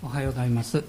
[0.00, 0.84] おはようございます、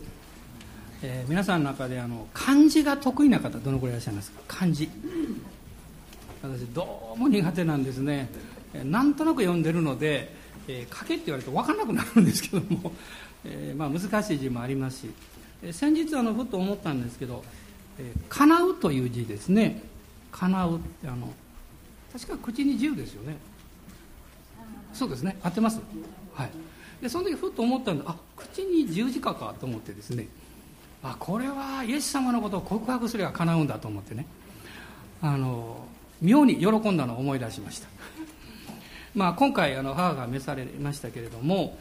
[1.01, 4.41] えー、皆さんの中であの漢字が得意な方どのくらいいらっしゃいますか？
[4.47, 4.87] 漢字。
[6.43, 8.29] 私どうも苦手なんですね、
[8.73, 10.31] えー、なんとなく読んでるので、
[10.67, 12.91] えー、書けって言われると分からなくなるんですけども、
[13.43, 15.09] えーまあ、難しい字もありますし、
[15.63, 17.43] え、先日あのふと思ったんですけど
[17.97, 19.81] 「えー、叶う」という字ですね
[20.31, 21.33] 「叶う」ってあの
[22.13, 23.37] 確か口に十ですよね。
[24.93, 25.37] そうですね。
[25.41, 25.79] 合ってます？
[26.33, 26.49] はい。
[27.01, 30.27] でその時ふっと思ったんであ口に十字架かと思ってですね
[31.01, 34.25] あこれはイエス様のことを告白すれば叶うんだと思ってね
[35.21, 35.87] あの
[36.21, 37.87] 妙に喜んだのを思い出しました。
[39.15, 41.77] まあ今回あの母が召されましたけれども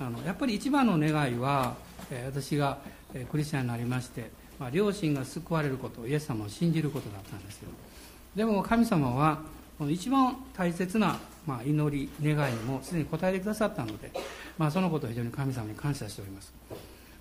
[0.00, 1.74] あのやっぱり一番の願いは、
[2.10, 2.78] え私が、
[3.12, 4.30] えクリスチャンになりまして、
[4.60, 7.70] まあ、両親が救われることイエス様を信じることだったんですよ。
[8.36, 9.40] でも神様は
[9.86, 14.10] 一番大切な、まあ、祈り願いにもすでに応えてくださったので、
[14.56, 16.52] まあ、そのことを非常に神様に感謝しております。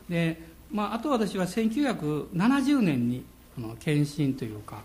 [0.09, 3.23] で、まあ、あと私は1970年に
[3.55, 4.81] この献身というか、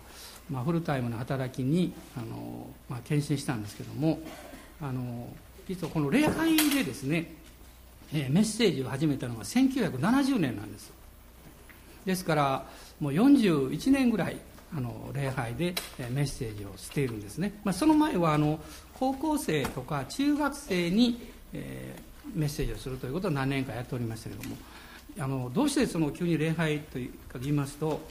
[0.49, 4.19] まあ、フルタイムの働きにあの、まあ、献身したんですけども
[4.81, 5.27] あの
[5.67, 7.31] 実はこの礼拝でですね、
[8.13, 10.91] えメッセージを始めたのが1970年なんです。
[12.05, 12.65] ですから
[12.99, 14.37] もう41年ぐらい
[14.75, 15.75] あの礼拝で
[16.11, 18.59] メッセージをしているんですね、まあ、その前はあの
[18.99, 24.57] 高校生とか中学生に、えー、メッセージをするということを何年かやっておりましたけれども
[25.19, 28.01] あのどうしてその急に礼拝というか言いますと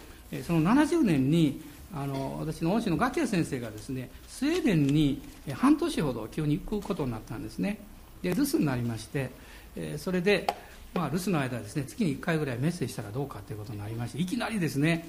[0.47, 1.61] その70年に
[1.95, 5.21] あの私の恩師のガキヤ先生がですねスウェーデンに
[5.53, 7.79] 半年ほど急に行くことになったんですね。
[8.23, 9.31] で留守になりまして
[9.99, 10.47] それで、
[10.95, 15.07] まあ、留守の間ですね月に1回ぐらいメッセージしたらどうかということになりましていきなりですね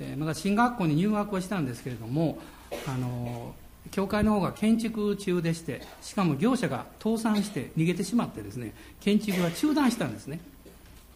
[0.00, 2.38] えまだ進学校に入学をしたんですけれども
[2.86, 3.54] あの
[3.90, 10.40] 教会の方が建築中でしてしかも業者が倒産して逃げてしまってですね建築が中断したんですね。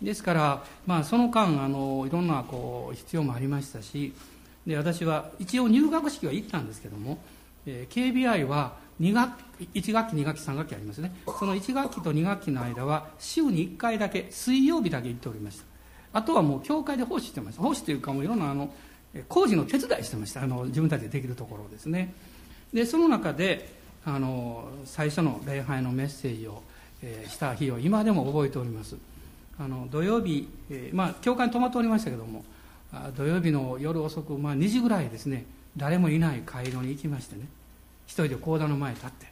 [0.03, 4.15] ですから、まあ、その間あのいろんなこう必要もありましたし
[4.65, 7.19] で私は一応入学式は行ったんですけども、
[7.67, 9.33] えー、KBI は2学
[9.75, 11.13] 1学期2学期3学期ありますね。
[11.39, 15.78] その1学期と2学期の間は週に1回だけ水曜日だけ行っておりました。
[16.13, 17.63] あとはもう教会で奉仕してました。
[17.63, 18.71] 奉仕というかもういろんなあの
[19.29, 20.43] 工事の手伝いしてました。
[20.43, 22.15] あの自分たちでできるところですね。
[22.73, 23.69] でその中で
[24.05, 26.63] あの最初の礼拝のメッセージを、
[27.03, 28.97] えー、した日を今でも覚えております。
[29.59, 32.45] あの土曜日、えー、まあ教会に泊まっておりましたけども
[33.17, 35.45] 土曜日の夜遅く、まあ、2時ぐらいですね
[35.77, 37.47] 誰もいない回廊に行きましてね
[38.07, 39.27] 一人で講談の前に立って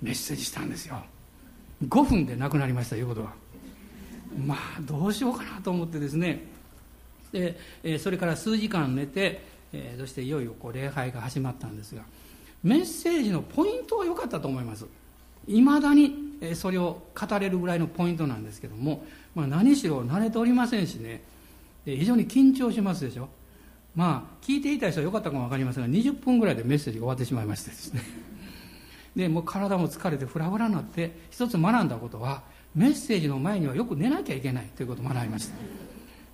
[0.00, 1.02] メッセージしたんですよ。
[1.86, 3.34] 5分で亡くなりましたいうことは。
[4.36, 6.44] まあどうしようかなと思ってですね。
[7.32, 9.42] で、えそれから数時間寝て、
[9.72, 12.02] えそしていよいよこう礼拝が始まったんですが
[12.62, 14.86] メッセージのポイントは良かったと思います。
[15.48, 19.04] いまだにそれを語れるぐらいのポイントなんですけども、
[19.34, 21.22] まあ、何しろ慣れておりませんしね。
[21.84, 23.28] 非常に緊張しますでしょ。
[23.94, 28.02] まあ聞いていた人は良かったかも分かりませんが20分ぐらいでメッセージが終わってしまいましてですね。
[29.14, 32.42] でもう体も疲れてフラフラになって一つ学んだことは
[32.76, 35.54] メッセージの前にはよく寝なきゃいけないということを学びました。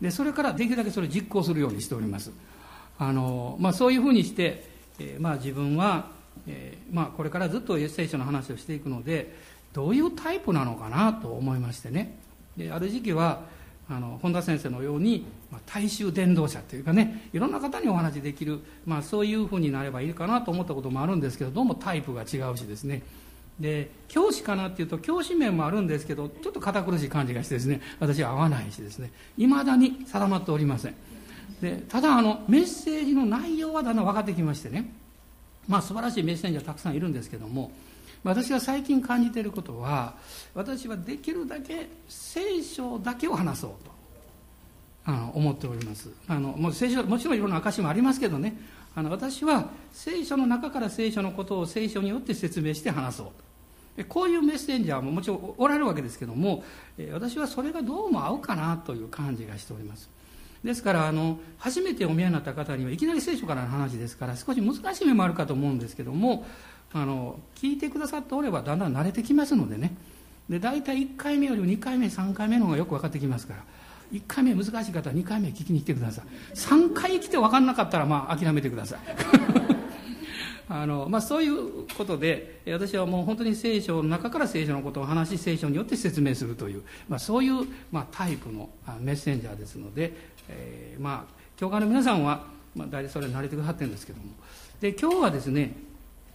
[0.01, 2.33] でそれからできるだけそれを実行するようにしております。
[2.99, 4.65] あの、まあ、そういうふうにして、
[4.99, 6.11] えー、まあ、自分は、
[6.49, 9.33] えー、まあ、これからずっと聖書の話をしていくので
[9.73, 12.19] どういうタイプなのかなと思いましてね。
[12.57, 13.43] である時期は
[13.89, 23.03] あの本田先生のように、まあ、大衆伝道者というかねいろんな方にお話できる、まあ、そういうふうになればいいかなと思ったこともあるんですけどどうもタイプが違うしですね。
[23.63, 30.95] で教師かなっていうと教師面もあるんですけどちょっと堅苦しい感じがしてですね私は合わないしですねいまだに定まっておりません。
[31.63, 34.93] でただあのメッセージの内容はだんだん分かってきましてね
[35.69, 37.71] まあ素晴らしいメッセージはたくさんいるんですけども
[38.25, 40.15] 私が最近感じていることは
[40.55, 43.93] 私はできるだけ聖書だけを話そうと
[45.05, 46.11] あの思っております。
[46.29, 48.57] あのもう聖書もちろんいろんな証もありますけどね
[48.95, 53.27] あの私は聖書の中から聖書のことを聖書によって説明して話そう
[54.09, 56.65] こういうメッセンジャーももちろんおられるわけですけども
[57.13, 60.09] 私はそれがどうも合うかなという感じがしております。
[60.65, 66.47] ですからあの初めてお見えになった方にはいきなり聖書からの話ですから少し難しい面もあるかと思うんですけども
[66.93, 69.95] あの聞いてくださっておればだんだん慣れてきますのでね。
[70.49, 73.65] で大体1回目よりも2回目3回目の方がよく分かってきますから
[74.13, 76.25] 1回目難しい方は2回目聞きに来てください。
[76.55, 78.99] 3回来て分かんなかったらまあ諦めてください。
[80.69, 88.71] あの、まあ、そういうことで私はもう本当に聖書の中から聖書のことを話し聖書によって説明するという、まあ、そういう、まあ、タイプの
[89.01, 90.13] メッセンジャーですので、
[90.49, 92.45] えー、まあ教会の皆さんは、
[92.75, 94.25] まあ、大体それに慣れてくださってるんですけども。
[94.81, 95.75] で今日はですね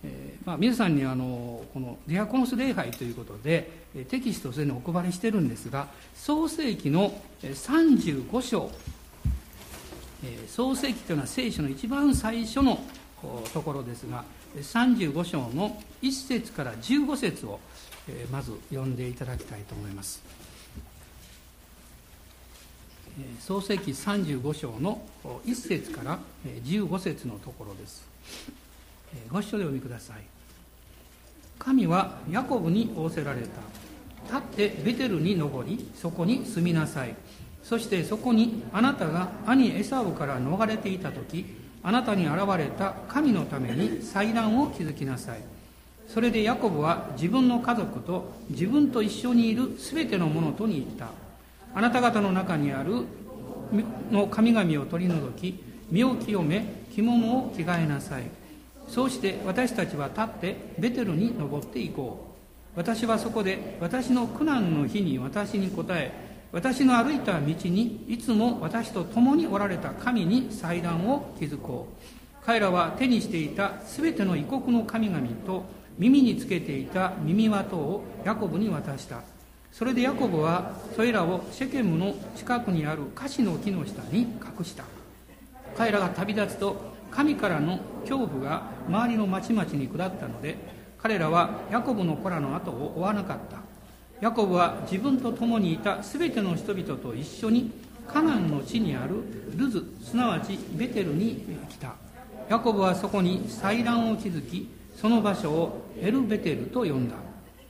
[0.04, 3.70] えー、まあ、皆さんにあのこのディアコンス礼拝ということで
[4.10, 8.72] テキストをすでにお配りしてるんですが創世紀の35章。
[10.48, 12.80] 創世記というのは聖書の一番最初の
[13.54, 14.24] ところですが
[14.56, 17.60] 35章の1節から15節を
[18.32, 20.22] まず読んでいただきたいと思います。
[23.40, 25.02] 創世記35章の
[25.46, 26.20] 1節から
[26.64, 28.08] 15節のところです。
[29.32, 30.18] ご一緒でお読みください。
[31.58, 33.48] 神はヤコブに仰せられた。
[34.28, 37.16] 立ってベテルに登りそこに住みなさい。
[37.64, 41.46] そしてそこにあなたが兄エサウから逃れていた時
[41.84, 45.40] あなたに現れた神のために祭壇を築きなさい。
[46.08, 51.10] それでヤコブは自分の家族と自分と一緒にいる全ての者とに言った。
[51.76, 53.04] あなた方の中にある
[54.12, 58.24] の神々を取り除き身を清め着物を着替えなさい。
[58.88, 62.26] そうして私たちは立ってベテルに登っていこ
[62.76, 62.78] う。
[62.78, 72.46] 私はそこで私の苦難の日に私に答え私の歩いた道にいつも私と共におられた神に祭壇を築こう。
[72.46, 75.66] 彼らは手にしていた全ての異国の神々と
[75.98, 79.22] 耳につけていた耳輪とをヤコブに渡した。
[79.74, 84.86] それでヤコブはそれらをシェケムの近くにあるカシの木の下に隠した。
[85.78, 90.56] 彼らが旅立つと神からの恐怖が周りの町々に下ったので
[90.98, 93.67] 彼らはヤコブの子らの後を追わなかった。
[94.20, 97.72] ヤコブは自分と共にいた全ての人々と一緒に
[98.08, 99.16] カナンの地にある
[99.56, 101.94] ルズすなわちベテルに来た。
[102.50, 107.16] ヤコブはそこに祭壇を築きその場所をエルベテルと呼んだ。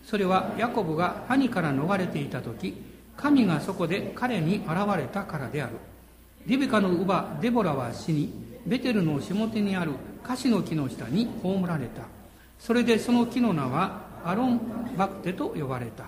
[0.05, 2.81] それはヤコブが兄から逃れていた時
[3.17, 5.73] 神がそこで彼に現れたからである。
[6.45, 8.31] リベカの乳母デボラは死に
[8.65, 9.91] ベテルの下手にある
[10.23, 12.03] カシの木の下に葬られた。
[12.57, 14.61] それでその木の名はアロン
[14.95, 16.05] バクテと呼ばれた。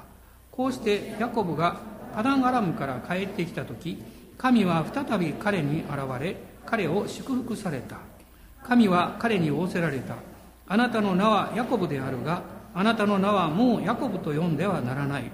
[0.60, 1.80] こうしてヤコブが
[2.14, 4.04] パダンアラムから帰ってきた時
[4.38, 5.90] 神は再び彼に現
[6.20, 6.36] れ
[6.66, 7.96] 彼を祝福された。
[8.62, 10.16] 神は彼に仰せられた。
[10.68, 12.44] あなたの名はヤコブであるが
[12.76, 15.32] あなたの名はもうヤコブと呼んではならない。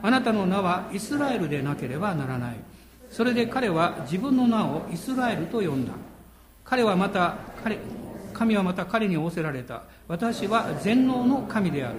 [0.00, 2.56] あなたの名はイスラエルでなければならない。
[3.10, 5.92] それで彼は自分の名をイスラエルと呼んだ。
[6.62, 7.34] 彼はまた
[7.64, 7.78] 彼
[8.32, 9.82] 神はまた彼に仰せられた。
[10.06, 11.96] 私は全能の神である。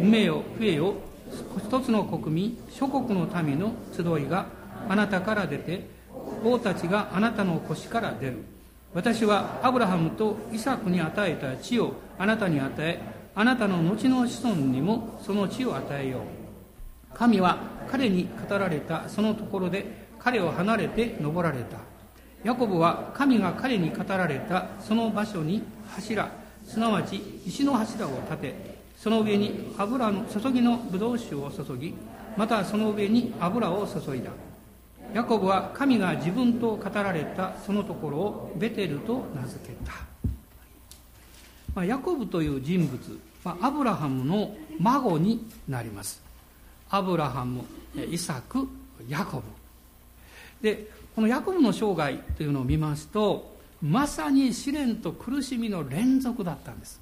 [0.00, 0.94] 産めよ増えよ
[1.58, 4.46] 一つの国民諸国の民の集いが
[4.88, 5.86] あなたから出て
[6.44, 8.44] 王たちがあなたの腰から出る。
[8.94, 13.00] 私はアブラハムとイサクに与えた地をあなたに与え
[13.34, 16.20] あなたの後の子孫にもその地を与えよう。
[17.14, 17.58] 神は
[17.90, 19.86] 彼に語られたそのところで
[20.18, 21.78] 彼を離れて登られた。
[22.44, 26.28] ヤコブは神が彼に語られたその場所に柱
[26.66, 28.71] すなわち石の柱を立て
[29.02, 31.92] その上に油の注ぎのブドウ酒を注ぎ
[32.36, 34.30] またその上に油を注いだ。
[35.12, 39.92] ヤコブは神が自分と語られたそのところをベテルと名付けた、
[41.74, 46.22] まあ、ヤコブという人物、まあ、アブラハムの孫になります。
[46.88, 47.64] アブラハム
[48.08, 48.68] イサク
[49.08, 49.42] ヤコブ。
[50.62, 57.01] でこのヤコブの生涯というのを見ますとまさに試練と苦しみの連続だったんです。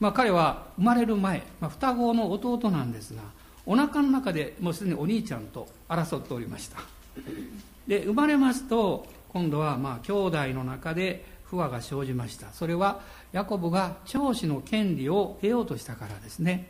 [0.00, 3.22] まあ、彼は生まれる前、まあ、双子の弟なんですが
[3.66, 6.78] お腹の中でもうすでにお兄ちゃんと争っておりました。
[7.86, 12.50] で生まれますと今度はまあ兄弟の中で不和が生じました。
[12.52, 13.00] それは
[13.32, 16.68] ヤコブが長子の権利を得ようとしたからですね。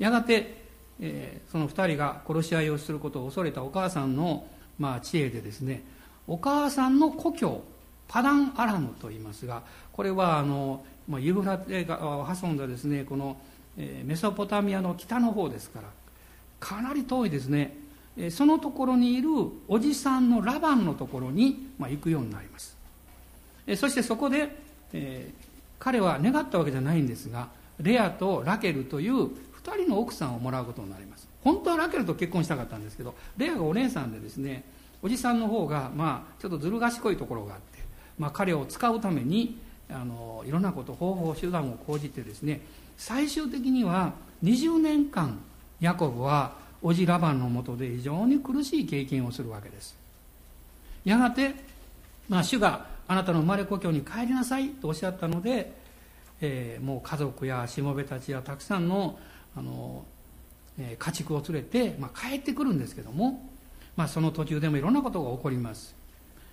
[0.00, 0.64] やがて、
[1.00, 4.46] えー、その2人が殺し合いをすることを恐れたお母さんの、
[4.78, 5.84] まあ、知恵でですね
[6.26, 7.62] お母さんの故郷
[8.08, 13.36] パダンアラムと言いますがこれはあのまあ、ユーフラテ川を挟んだですねこの、
[13.78, 15.88] え、メソポタミアの北の方ですから
[16.58, 17.76] かなり遠いですね、
[18.16, 19.28] え、そのところにいる
[19.68, 22.76] おじさんのラバンのところに、まあ、行くようになります、
[23.66, 24.56] え、そしてそこで、
[24.92, 25.30] え、
[25.78, 27.48] 彼は願ったわけじゃないんですが
[27.80, 29.30] レアとラケルという2
[29.82, 31.28] 人の奥さんをもらうことになります。
[31.42, 34.64] 本当はラケルと結婚したかったんですけどレアがお姉さんでですね
[35.00, 37.78] おじさんの方がまあちょっとずる賢いところがあって、
[38.18, 39.56] まあ、彼を使うために
[39.90, 42.60] あのいろんなこと方法手段を講じてですね
[42.96, 45.38] 最終的には20年間
[45.80, 49.96] ヤコブは叔父ラバンのもとで非常に苦しい経験をするわけです。
[51.04, 51.54] やがて、
[52.28, 55.72] まあ、主があなたの生まれ故郷に帰りなさいとおっしゃったので、
[56.40, 59.18] えー、もう家族やしもべたちやたくさんの
[59.56, 60.04] あの、
[60.78, 63.48] えー、家畜を連れて、まあ、帰ってくるんですけども、
[63.96, 65.94] まあ、その途中でもいろんなことが起こります、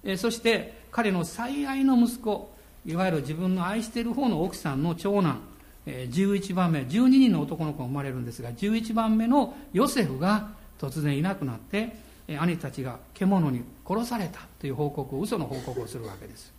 [0.03, 2.53] えー、そして彼の最愛の息子
[2.85, 5.39] いわゆる自分の愛している方の奥さんの長男
[5.85, 10.49] 11番目12人の男の子が生まれるんですが11番目のヨセフが
[10.79, 11.95] 突然いなくなって
[12.27, 16.53] 兄たちが獣に殺されたという報告を嘘の報告をするわけです。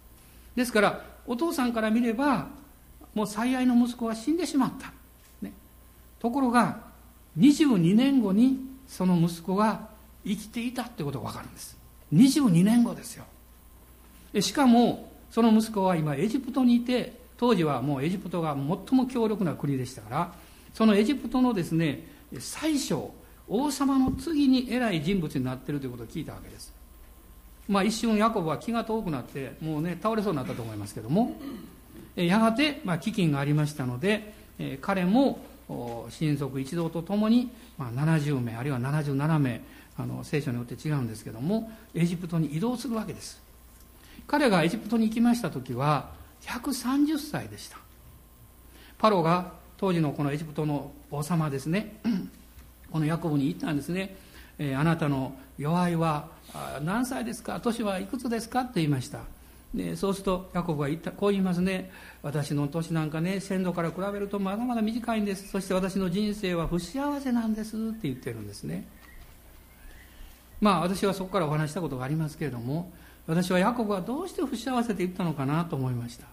[0.55, 2.49] ですからお父さんから見れば
[3.15, 4.93] もう最愛の息子は死んでしまった、
[5.41, 5.53] ね、
[6.21, 6.81] ところが
[7.39, 9.89] 22年後にその息子が
[10.25, 11.77] 生きていたってことが分かるんです。
[12.13, 13.25] 22年後ですよ。
[14.41, 20.33] しかもその息子は今エジプトにいて当時はもうエジプトが最も強力な国でしたから
[20.73, 22.07] そのエジプトのですね
[22.39, 23.13] 最小
[23.49, 26.73] 王様の次に偉い人物になっているということを聞いたわけです。
[27.69, 31.35] まあ一瞬ヤコブは気が遠くなってもうね倒れそうになったと思いますけども。
[32.15, 35.41] やがてまあ飢饉がありましたのでえ彼も
[36.11, 39.63] 親族一同とともに、まあ、70名あるいは77名
[39.97, 43.43] あの聖書によって違うんですけどもエジプトに移動するわけです。
[44.27, 46.11] 彼がエジプトに行きました時は
[46.43, 47.79] 130歳でした。
[48.99, 51.97] パロが当時のこのエジプトの王様ですね。
[52.91, 54.17] このヤコブに言ったんですね、
[54.59, 56.29] えー、あなたの弱いは
[56.83, 57.61] 何歳ですか？
[57.61, 58.61] 年はいくつですか？
[58.61, 59.21] って言いました。
[59.75, 61.91] でそうするとヤコブは言ったこう言いますね。
[62.23, 65.49] 私の年なんかね先祖から比べるとまだまだ短いんです。
[65.49, 68.87] そして私の人生は不幸せなんですって言ってるんですね。
[70.61, 72.93] まあ私はそこからお話したことがありますけれども
[73.27, 76.27] 私はヤコブはどうして不幸せって言ったのかなと思いました。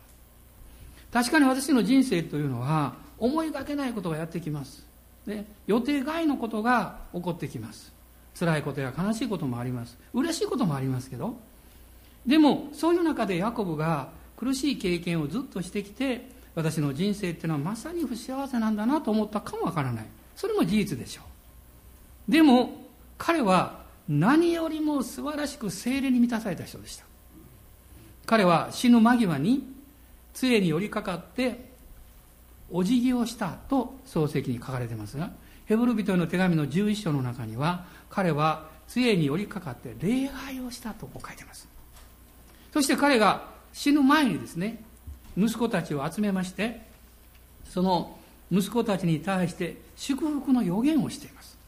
[1.12, 4.86] 確かに私の人生というのは思いがけないことがやってきます、
[5.25, 7.91] ね、予定外のことが起こってきます。
[8.39, 9.98] 辛いことや悲しいこともあります。
[10.13, 11.36] 嬉しいこともありますけど
[12.25, 20.05] でもそういう中でヤコブが苦しい経験をずっとしてきて私の人生っていうのはまさに不幸せなんだなと思ったかもわからない。
[20.36, 21.21] それも事実でしょ
[22.27, 22.31] う。
[22.31, 22.86] でも
[23.17, 23.81] 彼は
[24.12, 27.06] 何よりも素晴らしく精霊に満たされた人でした。
[28.25, 29.63] 彼は死ぬ間際に
[30.34, 31.72] 杖に寄りかかって
[32.70, 35.32] お辞儀をしたと漱石に書かれていますが
[35.65, 41.68] ヘブル人への手紙の11章の中には彼は杖に寄りかかって礼拝をしたとこう書いています。
[42.74, 44.84] そして彼が死ぬ前にですね
[45.38, 46.82] 息子たちを集めまして
[47.70, 48.18] その
[48.51, 51.61] 息子たちに対して祝福の予言をしています。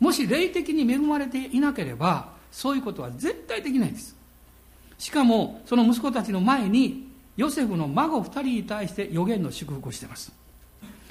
[0.00, 4.16] もし霊的に恵まれていなければそういうことは絶対できないんです。
[4.98, 10.32] しかもその息子たちの前にヨセフの孫2人に対して予言の祝福をしています。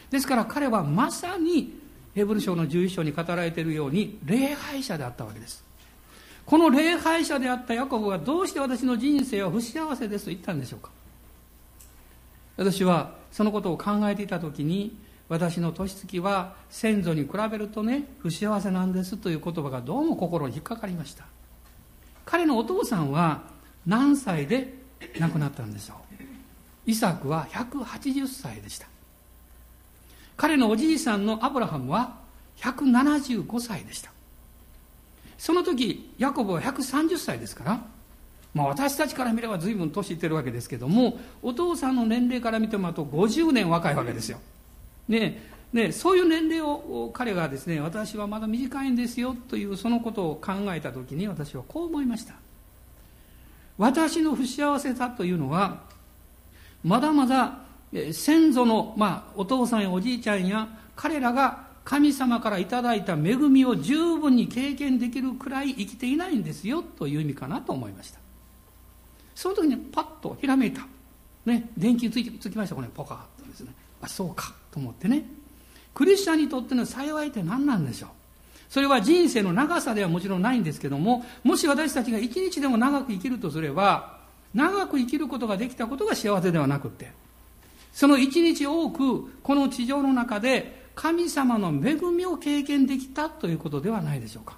[0.10, 1.79] ですから彼はまさに
[2.15, 5.63] ヘブル書の11章に語られているように礼拝者であったわけです。
[6.46, 10.89] この礼拝者であったヤコブはどうして私の人生は不幸せですと言ったんでしょうか。
[12.58, 14.98] 私はそのことを考えていた時に
[15.29, 21.25] 私の年月は先祖に比べるとね不幸せなんですという言葉がどうも心に引っかかりました。
[22.25, 23.43] 彼のお父さんは
[23.86, 24.74] 何歳で
[25.19, 26.24] 亡くなったんでしょう。
[26.88, 28.88] イサクは180歳でした。
[30.36, 32.17] 彼のおじいさんのアブラハムは
[32.57, 34.12] 175歳でした。
[35.38, 37.83] その時ヤコブは130歳ですから
[38.53, 44.39] まあ、私たちから見れば随分年いってるわけですけどもお父さんの年齢から見てもあと50年若いわけですよ。
[45.09, 52.33] ねね、そういう年齢を彼がですね私はまだ短いんですよというそのことを考えた時に私はこう思いました。
[53.77, 55.83] 私の不幸せさというのは
[56.83, 57.59] まだまだ
[58.11, 68.19] 先祖の、まあ、お父さんやおじいちゃんや彼らが神様からいただいた恵みを十分に経験できるくらい生きていないんですよという意味かなと思いました。
[69.33, 70.85] その時にパッとひらめいた、
[71.45, 72.75] ね、電気つきました。
[72.75, 73.73] これポカッとですね。
[74.01, 75.25] あそうかと思ってね。
[75.94, 78.10] クリスチャンにとっての幸いって何なんでしょう？
[78.70, 84.20] それは人生の長さではもちろんないんですけどももし私たちが一日でも長く生きるとすれば
[84.53, 87.12] 長く生きることができたことが幸せではなくって
[87.91, 94.58] その一日多くこの地上の中で神様の恵みを経験できたということではないでしょうか。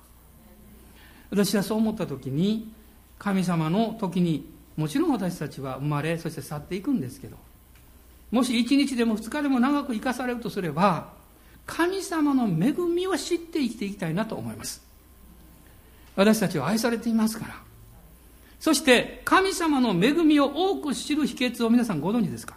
[1.30, 2.74] 私はそう思った時に
[3.18, 7.38] 神様の時にもちろん私たちは生まれそして去っていくんですけど
[8.32, 11.10] もし一日でも二日でも長く生かされるとすれば
[11.66, 14.82] 神様の恵みを知って生きていきたいなと思います。
[16.16, 17.56] 私たちは愛されていますから。
[18.60, 22.56] そして神様の恵みを多く知る秘訣を皆さんご存知ですか？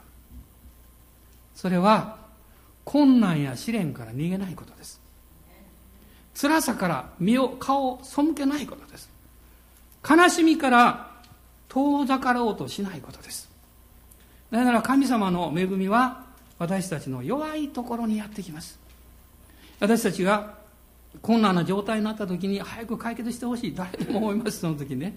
[1.55, 2.19] それは
[2.85, 5.01] 困難や試練から逃げないことです。
[6.35, 9.09] 辛さから身を顔を背けないことです。
[10.09, 11.11] 悲しみから
[11.69, 13.49] 遠ざかろうとしないことです。
[14.55, 16.23] なぜなら神様の恵みは
[16.61, 18.79] 私たちの弱いところにやってきます。
[19.81, 20.55] 私たちが
[21.21, 23.75] 困難な状態になった時に早く解決してほしい。
[23.75, 25.13] 誰でも思いますその時ね。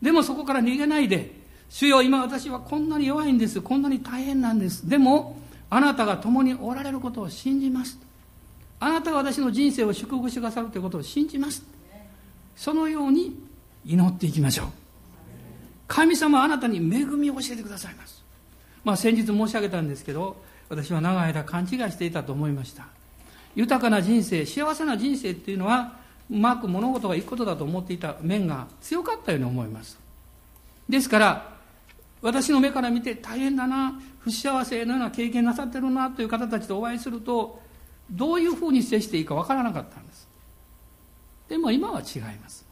[0.00, 1.32] でもそこから逃げないで
[1.70, 3.60] 主よ今私はこんなに弱いんです。
[3.60, 4.88] こんなに大変なんです。
[4.88, 5.36] でも
[5.68, 7.98] あなたが共におられることを信じます。
[8.78, 11.64] あなたが私の人生を祝福してくださるということを信じます。
[12.54, 13.36] そのように
[13.84, 14.66] 祈っていきましょう。
[15.88, 18.22] 神様あなたに恵みを教えてくださいます。
[18.84, 20.36] まあ先日申し上げたんですけど
[20.68, 22.86] 私は長い間勘違いしていたと思いました。
[23.54, 25.96] 豊かな人生幸せな人生っていうのは
[26.30, 29.98] うまく物事がいくことだと思っていた面が強かったように思います。
[30.88, 31.52] ですから
[32.22, 37.60] 私の目から見て大変だな不幸せのような経験なさってるなという方たちとお会いすると
[38.10, 40.28] どういうふうに接していいかわからなかったんです。
[41.48, 42.64] でも今は違います。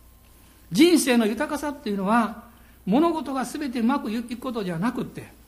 [0.72, 2.44] 人生の豊かさっていうのは
[2.86, 5.39] 物事が全てうまくいくことじゃなくて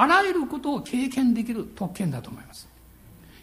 [0.00, 2.68] あらゆることを経験できる特権だと思います。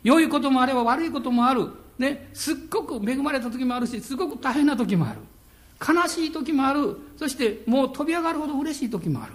[0.03, 1.67] 良いこともあれば悪いこともある、
[1.99, 5.19] ね、すっごく恵まれた時もあるしすごく大変な時もある。
[5.85, 6.97] 悲しい時もある。
[7.17, 9.33] そしてもう飛び上がるほど嬉しい時もある。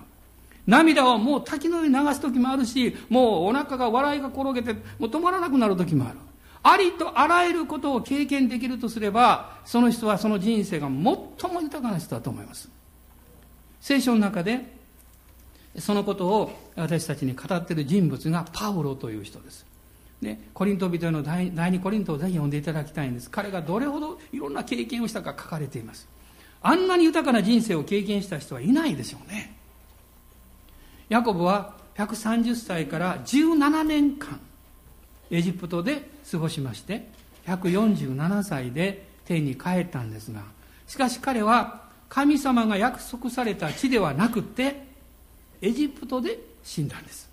[0.66, 6.16] 涙をもう滝のように流す時もあるしもうお腹が笑いが転げてもう止まらなくなる時もある。
[6.62, 12.70] ありとあらゆることを経験できるとすればその人はその人生が最も豊かな人だと思います。
[13.78, 14.80] 聖書の中で
[15.78, 16.50] そのことを
[16.80, 19.66] 私たちに語っている人物がパウロという人です。
[20.20, 23.30] ね、コリント人への第第2コリントをぜひ読んでいただきたいんです。
[23.30, 26.08] 彼がどれほどいろんな経験をしたか書かれています。
[26.62, 29.56] あんなに豊かな人生を経験した人はいないでしょうね。
[31.08, 34.40] ヤコブは130歳から17年間
[35.30, 37.08] エジプトで過ごしまして
[37.46, 40.42] 147歳で天に帰ったんですが
[40.86, 44.89] しかし彼は神様が約束された地ではなくて
[45.60, 47.28] エジプトで死んだんです。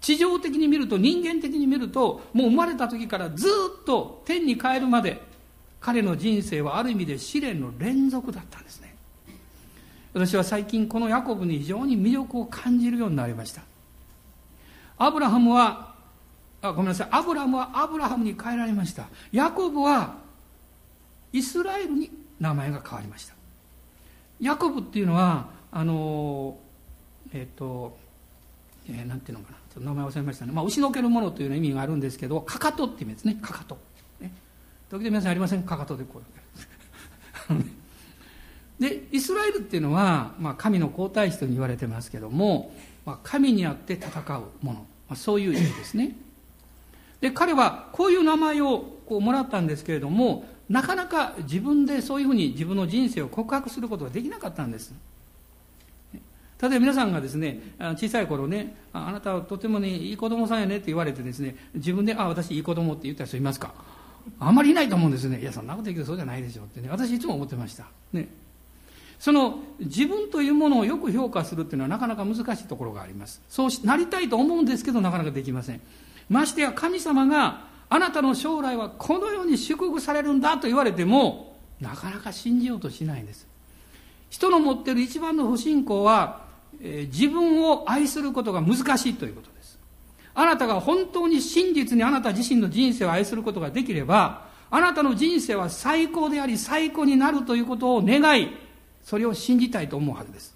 [0.00, 5.22] 地上的に見ると人間的に見るともう生まれた時からずっと天に帰るまで
[5.80, 8.94] 彼の人生はある意味で試練の連続だったんですね。
[10.12, 13.62] 私は最近このヤコブに非常に魅力を感じるようになりました。
[14.98, 15.94] アブラハムは
[16.60, 17.08] あごめんなさい。
[17.10, 19.06] アブラムはアブラハムに変えられました。
[19.32, 20.16] ヤコブは
[21.32, 23.34] イスラエルに名前が変わりました。
[24.40, 26.56] ヤコブっていうのはあの
[27.32, 27.96] えっ、ー、と、
[28.88, 29.58] えー、なんていうのかな。
[29.72, 33.38] ちょっと名前忘れましたね、まあ、牛のけるものという意味があるんですけどかかとって意味ですね。
[33.40, 33.78] かかと、
[34.20, 34.30] ね、
[34.90, 35.62] 時々皆さんありません？
[35.62, 36.22] かかとでこう
[38.82, 42.74] でイスラエルっていうのは、まあ、神の皇太子と言われてますけども、
[43.06, 46.16] まあ、神にあって戦うもの、まあ、そういう意味ですね。
[47.20, 54.92] で彼はこういう名前をこうもらったんですけれどもなかなか自分でそういうふうに自分の人生を告白することができなかったんです。
[56.62, 57.60] 例えば皆さんがですね、
[57.96, 63.74] 小さい頃ね、あなたはとてもね、いい子供さんやねって言われてですね、自分で、あ、私いい子供って言った人いますか？
[64.38, 65.40] あんまりいないと思うんですね。
[65.40, 67.86] いや、そんなこと言うけどそうじゃないでしょうってね、私いつも思ってました。
[68.12, 68.28] ね。
[69.18, 73.40] その自分というものをよく評価するっていうのはなかなか難しいところがあります。
[73.48, 75.80] そうなりたいと思うんですけどなかなかできません。
[76.28, 83.46] ましてや神様があなたの将来はこのように祝福されるんだと言われてもなかなか信じようとしないんです。
[84.30, 86.41] 人の持ってる一番の不信仰は
[86.82, 89.78] え自分を愛することが難しいということです。
[90.34, 98.56] あなたが本当に真実にあなた自身の人生を愛することができれば、あなたの人生は最高であり最高になるということを願い、
[99.02, 100.54] それを信じたいと思うはずです。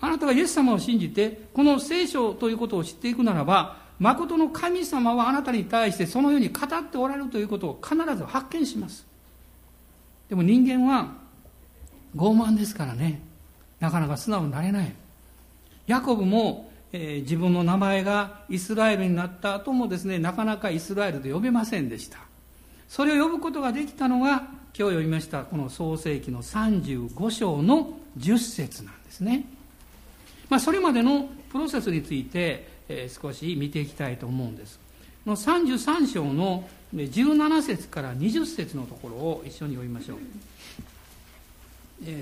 [0.00, 9.06] あなたがイエス様を信じて、この聖書ということを知っていくならば、誠の神様はあなたに対してそのように語っておられるということを必ず発見します。
[10.28, 11.14] でも人間は
[12.16, 13.27] 傲慢ですからね。
[13.80, 14.92] なかなか素直になれない。
[15.86, 22.18] ヤコブも、えー、自分の名前がイスラエルになった後もですね、なかなかイスラエルで呼べませんでした。
[22.88, 29.44] それを呼ぶことができたのが、今日読みましたこの創世紀の35章の10節なんですね。
[30.48, 34.78] まあ、それまでのプロセスについて、えー、少し見ていきたいと思うんです。
[35.26, 40.18] の33章の17節から20節のところを一緒に読みましょう。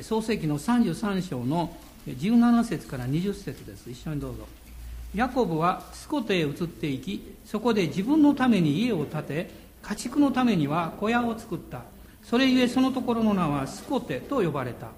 [0.02, 3.90] 創世紀の33章の17節から20節です。
[3.90, 4.46] 一緒にどうぞ。
[5.14, 9.50] ヤコブはスコテへ移っていきそこで自分のために家を建て
[9.82, 11.82] 家畜のためには小屋を作った。
[12.22, 14.88] それゆえそのところの名はスコテと呼ばれた。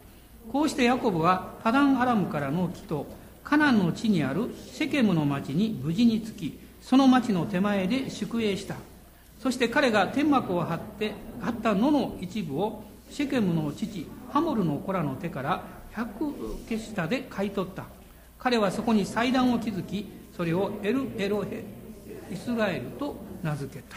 [0.51, 3.07] こうしてヤコブはパダンアラムからの木と
[3.45, 8.77] カナンの地にあるセケムの町に無事に着きその町の手前で宿営した。
[9.43, 16.33] そして彼が天幕を張って張った野の一部をシェケムの父ハモルの子らの手から百
[16.69, 17.85] ケシタで買い取った。
[18.39, 21.65] 彼はそこに祭壇を築きそれをエル・エロヘ
[22.33, 23.97] イスラエルと名付けた、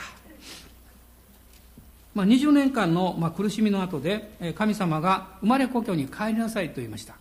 [2.16, 7.16] まあ、20年間の、まあ、苦しみの後で神様が生まれ故郷に帰りなさいと言いました。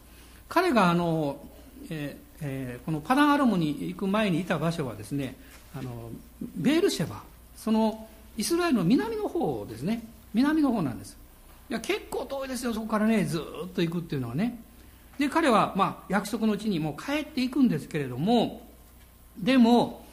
[0.48, 1.38] 彼があの、
[1.90, 5.36] ええー、このパダンアロムに行く前にいた場所はですね
[5.78, 6.10] あの
[6.56, 7.22] ベールシェバ
[7.56, 10.02] そのイスラエルの南の方ですね。
[10.32, 11.19] 南の方なんです。
[11.70, 14.60] いや結構遠いですよそこからねずっと行くっていうのはね。
[15.18, 18.66] で彼は、まあ、約束の地にもう帰っていくんですけれども
[19.38, 20.04] でも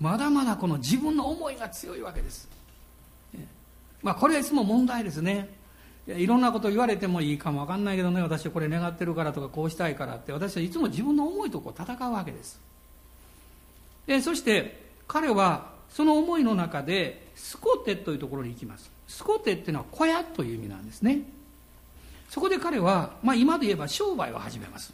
[0.00, 2.48] まだまだこの自分の思いが強いわけです、
[4.02, 5.48] まあ、これはいつも問題ですね。
[6.06, 12.60] いろんなこと言われてもいいかもわかんないけどね私はこれ願ってるからとかこうしたいからって私はいつも自分の思いとこう戦うわけです。
[14.06, 18.93] でそして彼はその思いの中でスコテというところに行きます。
[19.06, 21.20] スコテっていうのは小屋という意味なんですね。
[22.28, 24.92] そこで彼は、まあ、今で言えば商売を始めます。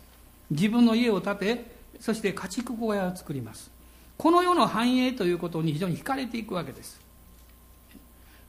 [0.51, 1.65] 自分の家を建て
[2.01, 3.71] そして家畜小屋を作ります。
[4.17, 7.01] この世の繁栄ということに非常に惹かれていくわけです。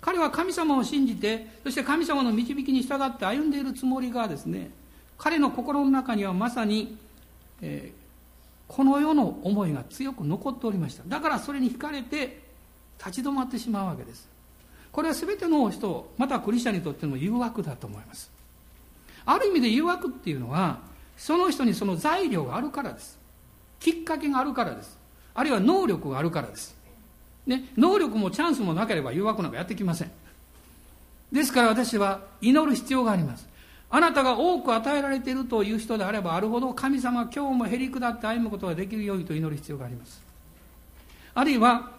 [0.02, 4.72] 彼は神様を信じてそして神様の導きに従って歩んでいるつもりがですね
[5.18, 6.98] 彼の心の中にはまさに、
[7.62, 11.04] えー、この世の思いが強く残っておりました。
[11.08, 12.42] だからそれに惹かれて
[12.98, 14.31] 立ち止まってしまうわけです。
[14.92, 18.32] これは全ての人またクリスチャンにとっての誘惑だと思います
[19.26, 20.80] ある意味で誘惑っていうのは
[21.18, 23.18] その人にその材料があるからです
[23.80, 24.98] きっかけがあるからです
[25.34, 26.82] あるいは能力があるからです
[27.46, 30.12] ね、能力もチャンスもなければ誘惑なんかやってきません。
[31.32, 33.48] ですから私は祈る必要があります。
[33.90, 40.22] あなたが多く与えられているという人であればあるほど神様今日もへり下って歩むことができるようにと祈る必要があります。
[41.34, 41.92] あるいは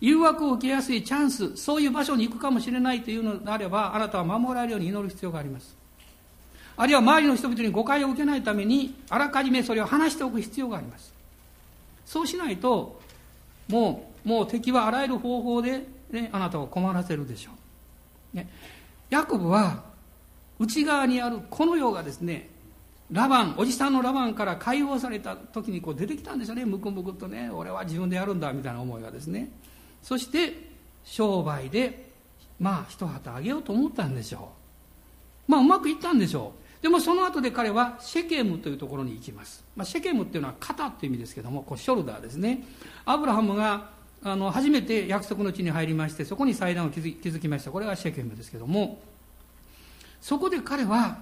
[0.00, 5.76] 誘惑を受けやすいチャンス、そういう場所に行くかもしれないというのであればあなたは守られるように祈る必要があります。
[6.76, 11.12] あるいは周りの人々に誤解を受けないためにあらかじめそれを話しておく必要があります。
[12.06, 13.00] そうしないと
[13.68, 17.50] もうもう敵はあらゆる方法で、ね、あなたを困らせるでしょ
[18.34, 18.36] う。
[18.36, 18.48] ね、
[19.10, 19.82] ヤコブは
[20.58, 22.48] 内側にあるこの世がですね
[23.10, 29.50] ラバンおじさんのラバンから解放された時にこう出てきたんですよねむくむくとね俺は自分でやるんだみたいな思いがですね
[30.02, 30.54] そして
[31.04, 32.10] 商売で
[32.58, 34.50] まあ一旗あげようと思ったんでしょ
[35.48, 35.50] う。
[35.50, 36.82] まあうまくいったんでしょう。
[36.82, 42.64] でもその後で彼はシェケムというところに行きます、まあ、シェケムっていうのは肩っていう意味ですけどもこうショルダーですね。
[43.04, 43.90] アブラハムが
[44.22, 47.70] あの初めて約束の地に入りましてそこに祭壇を築きました。
[47.70, 49.00] これがシェケムですけども
[50.20, 51.18] そこで彼は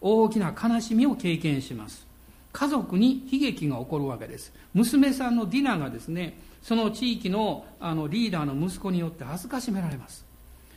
[0.00, 2.06] 大きな悲しみを経験します。
[2.52, 4.52] 家族に悲劇が起こるわけです。
[4.74, 10.24] 娘さんのディナがですねその地域のあのリーダーの息子によって恥ずかしめられます。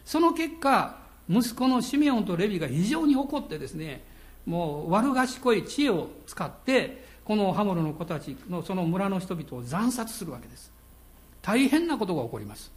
[0.05, 0.97] その結果
[1.29, 4.03] 息子のシメオンとレビが非常に怒ってですね
[4.45, 10.71] もう悪賢い知恵を使ってこのハモルの子たちのその村の人々を惨殺するわけです。
[11.41, 12.71] 大変なことが起こります。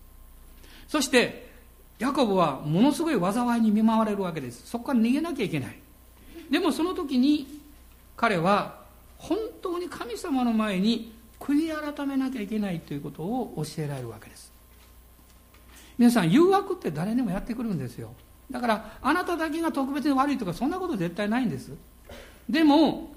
[0.88, 1.50] そして
[1.98, 4.66] ヤコブはものすごい災いに見舞われるわけです。
[4.66, 5.78] そこから逃げなきゃいけない。
[6.50, 7.60] でもその時に
[8.16, 8.80] 彼は
[9.18, 11.15] 本当に神様の前に
[11.46, 14.52] 悔い改めなきゃいけないということを教えられるわけです。
[15.96, 18.12] 皆さん誘惑って誰でもやってくるんですよ。
[18.50, 21.72] だからあなただけが特別に悪いとかそんなこと絶対ないんです。
[22.48, 23.10] でも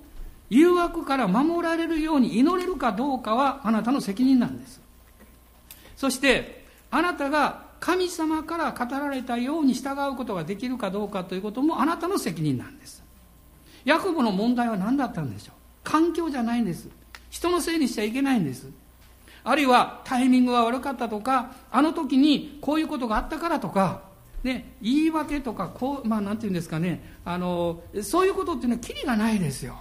[0.50, 4.80] 誘惑から守られるように祈れるかどうかはあなたの責任なんです。
[5.96, 13.04] そしてあなたが神様から語られたように従うことができるかどうかということもあなたの責任なんです。
[13.86, 15.56] ヤコブの問題は何だったんでしょう。
[15.84, 16.90] 環境じゃないんです。
[17.30, 18.68] 人のせいにしちゃいけないんです。
[19.44, 24.10] あるいはタイミングが悪かったとかあの時にこういうことがあったからとか
[24.44, 29.76] ね、言い訳とかこう、まあ、なんて言うんですかねあのそういうことっていうのはきりがないですよ。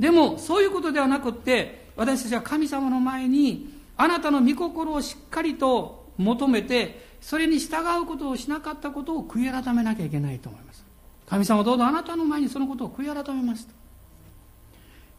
[0.00, 10.84] でもそういうことではなくって私たちは神様の前にあなたの御心をしっかりと求めてそれに従うことをしなかったことを悔い改めなきゃいけないと思います。
[11.28, 13.74] 神様どうぞあなたの前にそのことを悔い改めますと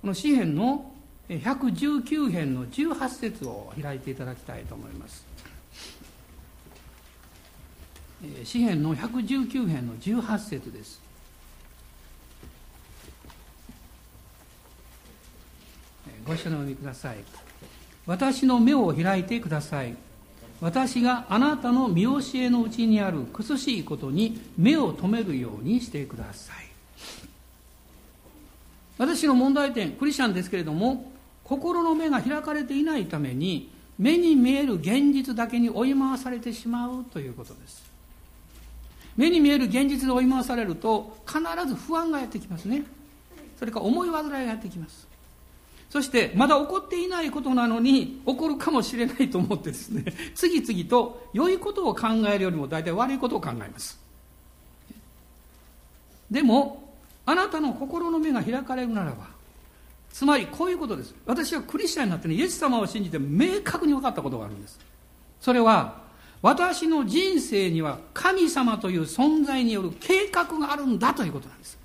[0.03, 0.91] この詩篇の
[1.29, 5.25] 119編の18節を開いていただきたいと思います。
[8.43, 11.01] 詩篇の119編の18節です。
[16.27, 17.17] ご一緒にお読みください。
[18.05, 19.95] 私の目を開いてください。
[20.59, 26.72] 私があなたの見教えのうちにある苦しいことに目を留めるようにしてください。
[29.03, 31.11] 私の問題点クリスチャンですけれども
[31.43, 37.83] 心の目が開かれていないために目に見える現実だけに追い回されてしまうということです。
[39.17, 42.85] 目に見える現実で追い回されると必ず不安がやってきますね。
[43.59, 45.05] それから思い煩いがやってきます。
[45.89, 53.99] そしてまだ起こっていないことなのに起こるかもしれないと思ってですね次々と良いことを考えるよりも大体悪いことを考えます。
[56.31, 56.82] でも
[57.25, 59.27] あなたの心の目が開かれるならば
[60.11, 61.15] つまりこういうことです。
[61.25, 64.79] 私はクリスチャンになってねイエス様を信じて明確に分かったことがあるんです。
[65.41, 66.03] それは
[66.43, 71.79] 私の人生には神様という存在による計画があるんだということなんです。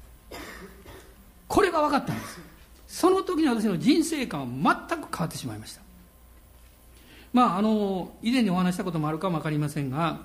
[1.46, 2.40] これが分かったんです。
[2.86, 5.80] その時に私の人生観は全く変わってしまいました。
[7.32, 10.20] まああの以前にお話したこともあるかも分かりませんが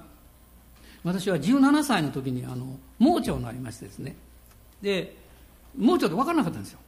[1.04, 4.18] 私は17歳の時にあの盲腸になりましてですね。
[4.84, 5.16] で
[5.76, 6.80] 盲腸って分からなかったんですよ。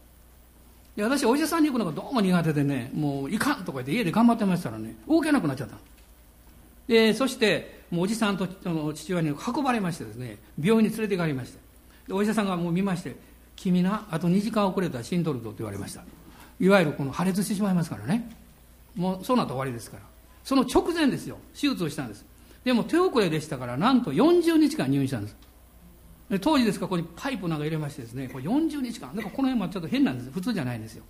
[0.96, 5.76] で私お医者さんに行くのがどうも苦手でねもういかんとか言って家で頑張ってましたらね動けなくなっちゃった
[6.88, 8.48] でそしてもうおじさんと
[8.94, 11.60] 父親に運ばれましてですね病院に連れて行かれまして。
[12.08, 13.16] でお医者さんがもう見まして
[13.56, 16.04] 「君なあと2時間遅れたら死んどるぞ」って言われました。
[16.60, 18.30] いわゆるこの破裂してしまいますからね。
[18.96, 20.04] もうそうなったら終わりですから。
[20.44, 21.38] その直前ですよ。
[21.54, 22.24] 手術をしたんです。
[22.64, 25.36] でも手遅れでしたからなんと40日間入院したんです。
[26.42, 29.16] 当時ですかここにパイプなんか入れましてですねこれ40日間。
[29.16, 30.32] なんかこの辺はちょっと変なんです。
[30.32, 31.04] 普通じゃないんですよ。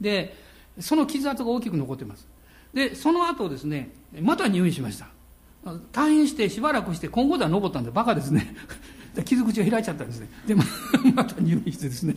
[0.00, 0.34] で
[0.80, 2.26] その傷跡が大きく残ってます。
[2.74, 3.90] でその後ですね
[4.20, 5.08] また入院しました。
[5.92, 8.54] 退院してしばらくして今後では登ったんでバカですね。
[9.24, 10.28] 傷口が開いちゃったんですね。
[10.46, 10.64] でま
[11.14, 12.14] また入院してですね、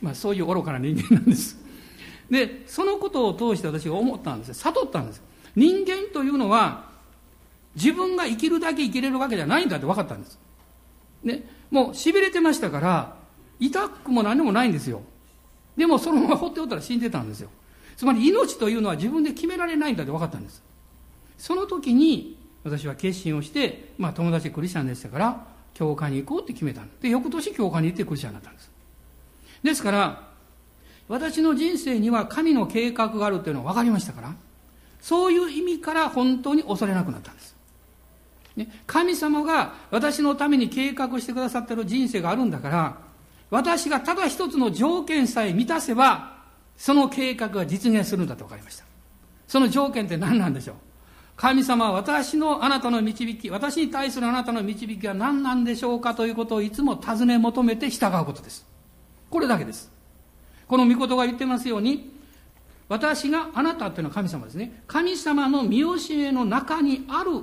[0.00, 1.58] まあ、そういう愚かな人間なんです。
[2.30, 4.54] でそのことを通して私が思ったんです。
[4.54, 5.22] 悟ったんです。
[5.56, 6.90] 人間というのは
[7.74, 10.38] 自分が生きるだけ生きれるわけじゃないんだって分かったんです。
[11.22, 11.44] ね。
[11.70, 13.16] もうしびれてましたから
[13.58, 15.02] 痛くも何でもないんですよ。
[15.76, 17.50] でもそのまま放っておったら死んでたんですよ。
[17.96, 20.62] つまり命というのは自分で決められないんだって分かったんです。
[21.38, 28.70] その時に私は決心をして、まあ、友達クリスチャンでしたから教会に行こうって決めたで翌年教会に行ってクリスチャンになったんです。
[29.62, 30.28] ですから
[31.08, 34.34] 私の人生には神の計画があるというのは分かりましたから
[35.00, 37.56] そういう意味から本当に恐れなくなったんです、
[38.60, 42.96] ね、神様が私のために計画してくださってる人生があるんだから
[43.50, 46.38] 私がただ一つの条件さえ満たせば
[46.76, 48.84] その計画が実現するんだと分かりました
[49.48, 50.76] その条件って何なんでしょう？
[51.36, 58.66] 神様は私のあなたの導き、私に対するあなたの導きは何なんでしょうかということをいつも尋ね求めて従うことです。
[59.30, 59.90] これだけです。
[60.68, 62.12] この御言が言ってますように、
[62.90, 64.82] 私があなたというのは神様ですね。
[64.86, 67.40] 神様の見教えの中にある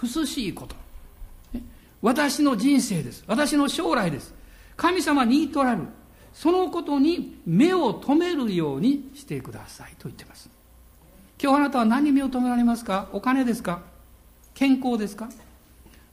[0.00, 0.74] 苦しいこと。
[2.00, 3.22] 私の人生です。
[3.26, 4.32] 私の将来です。
[4.76, 5.88] 神様に言い取られる。
[6.32, 10.48] そのことに目を留めるようにしてくださいと言ってます。
[11.42, 13.08] 今日あなたは何に目を留められますか？
[13.12, 13.82] お金ですか？
[14.54, 15.28] 健康ですか？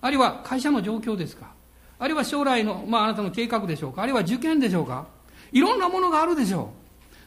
[0.02, 1.52] あるいは会社の状況ですか？
[1.98, 4.02] あるいは将来の、まあ、あなたの計画でしょうか？
[4.02, 5.08] あるいは受験でしょうか？
[5.54, 6.72] いろんなものがあるでしょ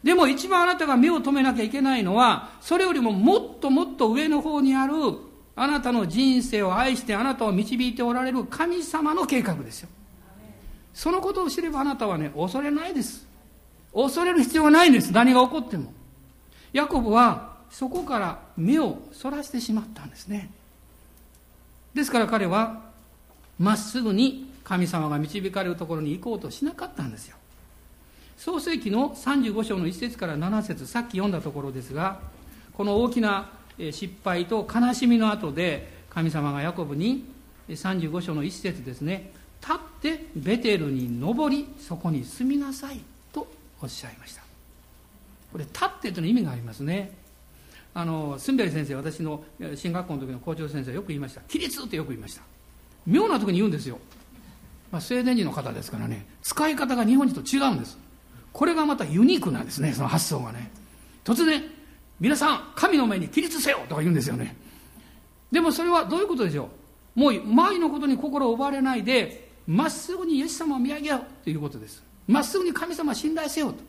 [0.05, 0.07] う。
[0.07, 4.95] でも一番あなたが目を留めなきゃいけないのは、それよりももっともっと上の方にある、
[5.63, 9.89] あなたの人生を愛してあなたを導いておられる神様の計画ですよ。
[10.95, 13.27] そのことを知ればあなたはね、恐れないです。
[13.93, 15.13] 恐れる必要がないんです。
[15.13, 15.93] 何が起こっても。
[16.73, 20.51] ヤコブはそこから目をそらしてしまったんですね
[21.95, 22.83] ですから彼は
[23.59, 27.37] まっすぐに神様が導かれるところに行こうとしなかったんですよ
[28.37, 32.21] 創世紀の35章の1節から7節さっき読んだところですが
[32.75, 33.51] この大きな
[33.93, 37.25] 失敗と悲しみの後で神様がヤコブに
[37.69, 39.33] 35章の1節ですね。
[39.61, 43.01] 立ってベテルに登りそこに住みなさい
[43.33, 43.47] と
[43.83, 44.43] おっしゃいました。
[45.53, 47.13] これ立ってというの意味がありますね。
[47.93, 49.43] あのスンベリ先生私の
[49.75, 52.43] 進学校の時の校長先生よく言いました「起立!」ってよく言いました。
[53.07, 53.99] 妙な時に言うんですよ、
[54.93, 56.27] まあ、スウェーデン人の方ですからね。
[56.43, 57.99] 使い方が日本人と違うんです。
[58.53, 60.71] これがまたユニークなんですねその発想がね。
[61.25, 61.63] 突然
[62.21, 64.57] 「皆さん神の前に起立せよ!」とか言うんですよね。
[65.51, 66.69] でもそれはどういうことでしょ
[67.17, 67.21] う。
[67.21, 72.03] もう周りのことに心を奪われないでまっすぐにイエス様を見上げようということです。
[72.29, 73.83] まっすぐに神様を信頼せよと、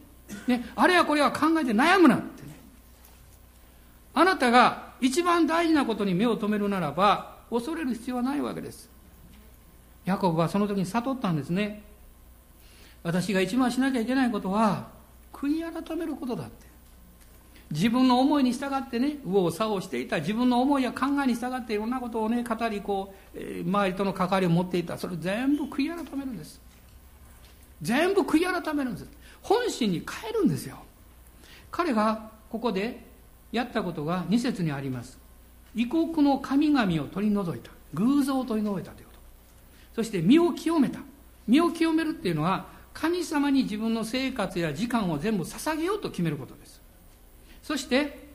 [0.47, 2.55] ね、あれやこれは考えて悩むなってね。
[4.13, 8.89] あなたが一番大事なことに目を留めるならば恐れる必要はないわけです。
[10.05, 11.83] ヤコブはその時に悟ったんですね。
[13.03, 14.87] 私が一番しなきゃいけないことは
[15.33, 16.70] 悔い改めることだって。
[17.71, 24.97] 自分の思いに従ってね右往左往していた自分の思いや考えに従っていろんなことをね語りこう、えー、周りとの関わりを持っていた。
[24.97, 26.59] それ全部悔い改めるんです。
[27.81, 29.07] 全部悔い改めるんです。
[29.41, 30.77] 本心に変えるんですよ。
[31.71, 33.05] 彼がここで
[33.51, 35.17] やったことが2節にあります。
[35.73, 37.71] 異国の神々を取り除いた。
[37.93, 39.19] 偶像を取り除いたということ。
[39.95, 40.99] そして身を清めた。
[41.47, 46.80] 身を清めるっていうのは神様に自分の生活や時間を全部捧げようと決めることです。
[47.63, 48.29] そして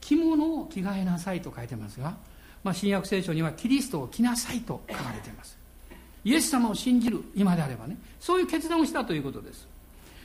[0.00, 2.16] 着物を着替えなさいと書いてますが、
[2.64, 5.58] まあ、新約聖書にはキリストを着なさいと書かれています。
[6.24, 9.66] イエス様を信じる今であればねそういう決断をしたということです。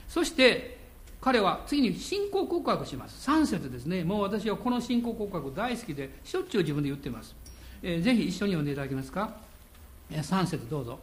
[0.08, 0.76] そして
[1.20, 3.28] 彼は次に信仰告白します。
[3.28, 4.04] 3節ですね。
[4.04, 7.34] もう私はこの信仰告白大好きでしょっちゅう自分で言ってます、
[7.82, 9.36] えー、ぜひ一緒に読んでいただけますか
[10.10, 11.00] ？3節どうぞ。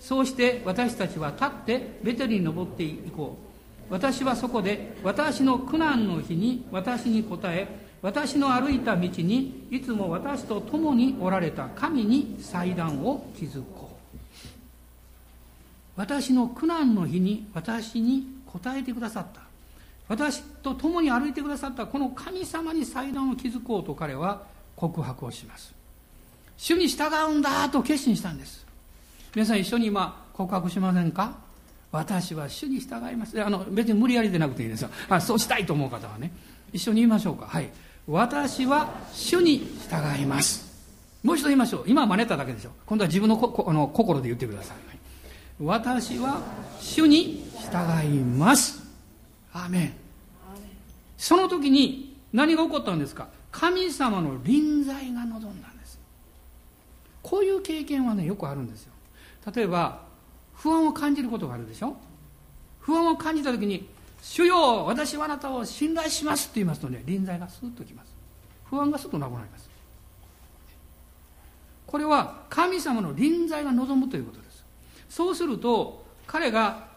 [0.00, 3.53] そうして私たちは立ってベテルに登っていこう。
[3.90, 7.68] 私はそこで私の苦難の日に私に答え
[8.02, 13.94] 私の歩いた道にいつも私と共におられた神に祭壇を築こう。
[15.96, 19.40] 私の苦難の日に私に答えてくださった。
[20.06, 24.42] 私と共に歩いてくださったこの神様に祭壇を築こうと彼は
[24.76, 25.72] 告白をします。
[26.58, 28.66] 主に従うんだと決心したんです。
[29.34, 31.38] 皆さん一緒に今告白しませんか？
[31.94, 33.40] 私は主に従います。
[33.40, 34.90] あの別に無理やりでなくていいですよ。
[35.08, 36.32] あそうしたいと思う方はね
[36.72, 37.46] 一緒に言いましょうか。
[37.46, 37.70] はい。
[38.08, 40.74] 私は主に従います。
[41.22, 41.84] もう一度言いましょう。
[41.86, 42.70] 今は真似ただけでしょ。
[42.84, 44.76] 今度は自分のこあの心で言ってください。
[45.60, 46.42] 私は
[46.80, 48.82] 主に従います。
[49.52, 49.92] アーメン。
[51.16, 53.28] その時に何が起こったんですか？
[53.52, 56.00] 神様の臨在が望んだんです。
[57.22, 58.92] こういう経験はねよくあるんですよ。
[59.54, 60.03] 例えば
[60.56, 61.96] 不安を感じることがあるでしょ？
[62.80, 63.88] 不安を感じた時に
[64.22, 68.12] 「主よ私はあなたを信頼します」って言いますとね臨在がスッときます。
[68.64, 69.68] 不安がスッとなくなります。
[71.86, 74.64] これは神様の臨在が望むということです。
[75.08, 76.88] そうすると彼が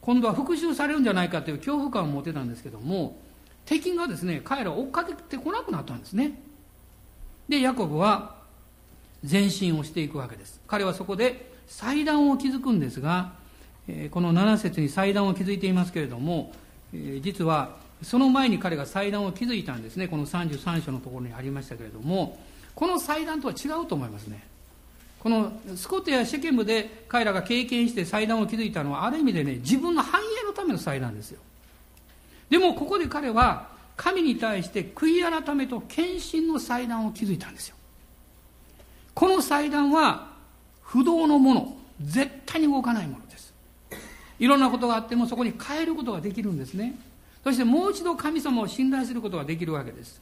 [0.00, 3.20] 今度は復讐されるんじゃないかという恐怖感を持てたんですけども
[3.66, 6.40] 敵がですね彼らを追っかけてこなくなったんですね。
[7.48, 8.36] でヤコブは
[9.30, 10.60] 前進をしていくわけです。
[10.66, 13.32] 彼はそこで祭壇を築くんですが
[14.10, 16.52] この7節に祭壇を築いていますけれども
[17.22, 20.08] 実はその前に彼が祭壇を築いたんですね。
[20.08, 22.38] この33章のところにありましたけれども
[22.74, 24.42] この祭壇とは違うと思いますね。
[25.20, 31.40] このスコットやシェケムで彼らが経験して祭壇を築いたのはある意味でね自分の繁栄のための祭壇ですよ。
[32.48, 37.76] でもここで彼は神に対して悔い改めと献身の祭壇を築いたんですよ。
[39.14, 40.29] この祭壇は
[40.90, 43.54] 不動のもの絶対に動かないものです。
[44.40, 46.98] いろんなことがあってもそこに変えることができるんですね。
[47.44, 50.20] そしてもう一度神様を信頼することができるわけです。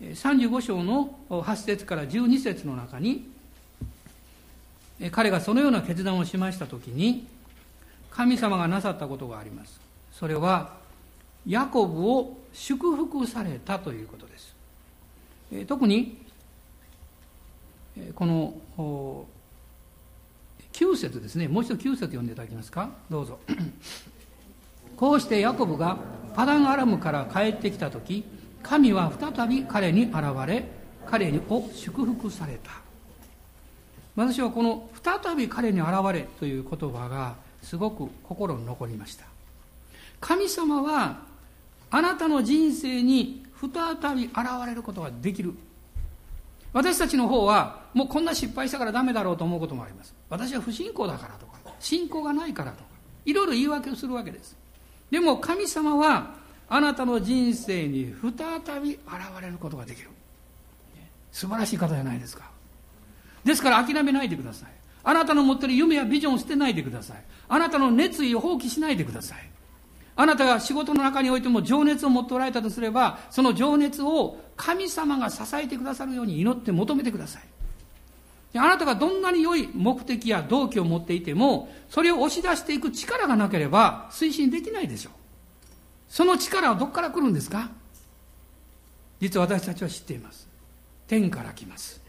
[0.00, 3.30] 35章の8節から12節の中に
[5.12, 7.28] 彼がそのような決断をしました時に
[8.10, 9.80] 神様がなさったことがあります。
[10.12, 10.74] それは
[11.46, 14.56] ヤコブを祝福されたということです。
[15.66, 16.18] 特に
[18.14, 19.26] この
[20.72, 21.48] 9節ですね。
[21.48, 22.90] もう一度9節読んでいただけますか？
[23.10, 23.38] どうぞ。
[24.96, 25.98] こうしてヤコブが
[26.34, 28.24] パダンアラムから帰ってきた時
[28.62, 30.14] 神は再び彼に現
[30.46, 30.64] れ
[31.06, 32.70] 彼を祝福された。
[34.14, 39.26] 私はこの「再び彼に現れ」という言葉がすごく心に残りました。
[40.20, 41.20] 神様は
[41.90, 45.54] あなたの人生に再び現れることができる。
[46.72, 50.14] 私たちの方はもうこんな失敗したからダメだろうと思うこともあります。
[50.30, 52.84] 私は不信仰だからとか信仰がないからとか
[53.24, 54.56] いろいろ言い訳をするわけです。
[55.10, 56.34] でも神様は
[56.68, 59.00] あなたの人生に再び現
[59.42, 60.08] れることができる。
[61.30, 62.50] 素晴らしい方じゃないですか。
[63.44, 64.68] ですから諦めないでください。
[65.04, 67.22] あなたの持っている夢やビジョンを捨てないでください。
[67.48, 69.38] あなたの熱意を放棄しないでください。
[70.14, 77.42] あなたが仕事の中においても情熱を持っておられたとすればその情熱を神様が支えてくださるように祈って求めてください。
[78.58, 85.12] あなたがどんなに良い目的や動機を持っていてもそれを押し出していく力がなければ推進できないでしょう。
[86.08, 87.70] その力はどこから来るんですか？
[89.20, 90.46] 実は私たちは知っています。
[91.06, 92.02] 天から来ます。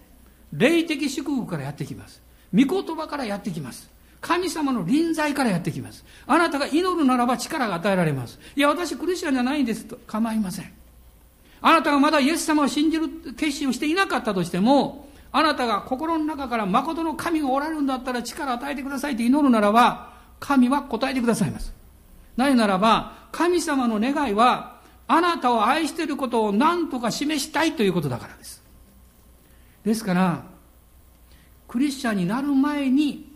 [0.52, 2.22] 霊的祝福からやってきます。
[2.54, 3.90] 御言葉からやってきます。
[4.20, 6.04] 神様の臨在からやってきます。
[6.28, 8.40] あなたが祈るならば力が与えられます。
[8.56, 10.74] いや私クリスチャンじゃないんですと構いません。
[11.66, 21.74] あなたがまだイエス様を信じる決心をしていなかったとしてもあなたが心の中から誠の神がおられるんだったら力を与えてくださいと祈るならば神は答えてくださいます。
[22.36, 28.62] なぜならば神様の願いはあなたを愛していることを何とか示したいということだからです。
[29.86, 30.44] ですから
[31.70, 33.32] クリスチャンになる前に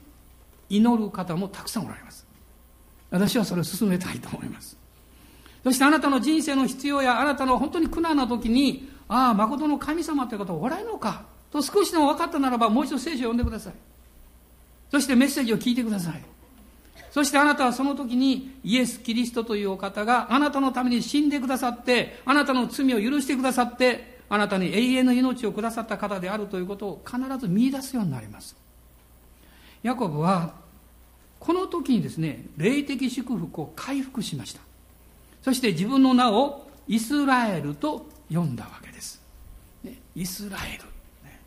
[0.69, 2.27] 祈る方もたくさんおられます。
[3.09, 4.75] 私はそれを進めたいと思います。
[5.67, 13.73] そしてあなたの人生の必要やあなたの本当に苦難な時にああ誠の神様という方はおられるのかと少しでも分かったならばもう一度聖書を読んでください。
[14.89, 16.23] そしてメッセージを聞いてください。
[17.11, 28.55] そしてあなたはその時にイエス・キリストというお方があなたのために死んでくださって、あなたの罪を許してくださって、あなたに永遠の命をくださった方であるということを必ず見出すようになります。
[29.83, 30.53] ヤコブは
[31.41, 34.66] この時にですね霊的祝福を回復しました。
[35.47, 39.21] そして自分の名をイスラエルと呼んだわけです、
[39.81, 40.83] ね、イスラエル、
[41.23, 41.39] ね、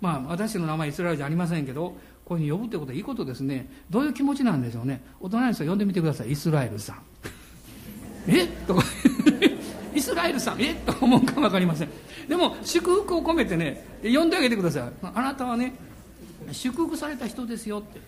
[0.00, 3.70] まあ私の名前イスラエルじゃありませんけどこういうふうに呼ぶってことはいいことですね。
[3.90, 5.02] どういう気持ちなんでしょうね。
[5.20, 6.32] 大人の人呼んでみてください。
[6.32, 7.02] イスラエルさん。
[8.26, 8.46] え？
[8.66, 8.82] とか。
[9.94, 10.62] イスラエルさん。
[10.62, 10.74] え？
[10.74, 11.90] と思うか分かりません。
[12.26, 13.84] でも祝福を込めてね。
[14.02, 14.92] 呼んであげてください。
[15.02, 15.74] あなたはね
[16.52, 18.00] 祝福された人ですよって。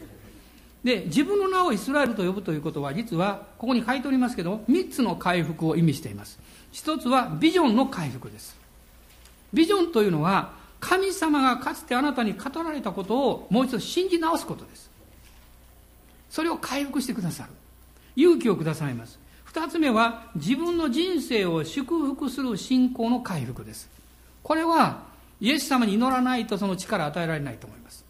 [0.88, 6.38] で自分の名をイスラエルと呼ぶということは実はここに書いておりますけど3つの回復を意味しています。
[6.72, 8.56] 一つはビジョンの回復です。
[9.52, 14.90] ビジョンというのは神様がかつてあなたに語られたことをもう一度信じ直すことです。
[16.30, 17.50] それを回復してくださる。
[18.16, 19.18] 勇気をくださいます。
[19.44, 23.90] 二つ目は自分の人生を祝福する信仰の回復です。
[24.42, 25.02] これは
[25.38, 28.07] イエス様に祈らないとその力与えられないと思います。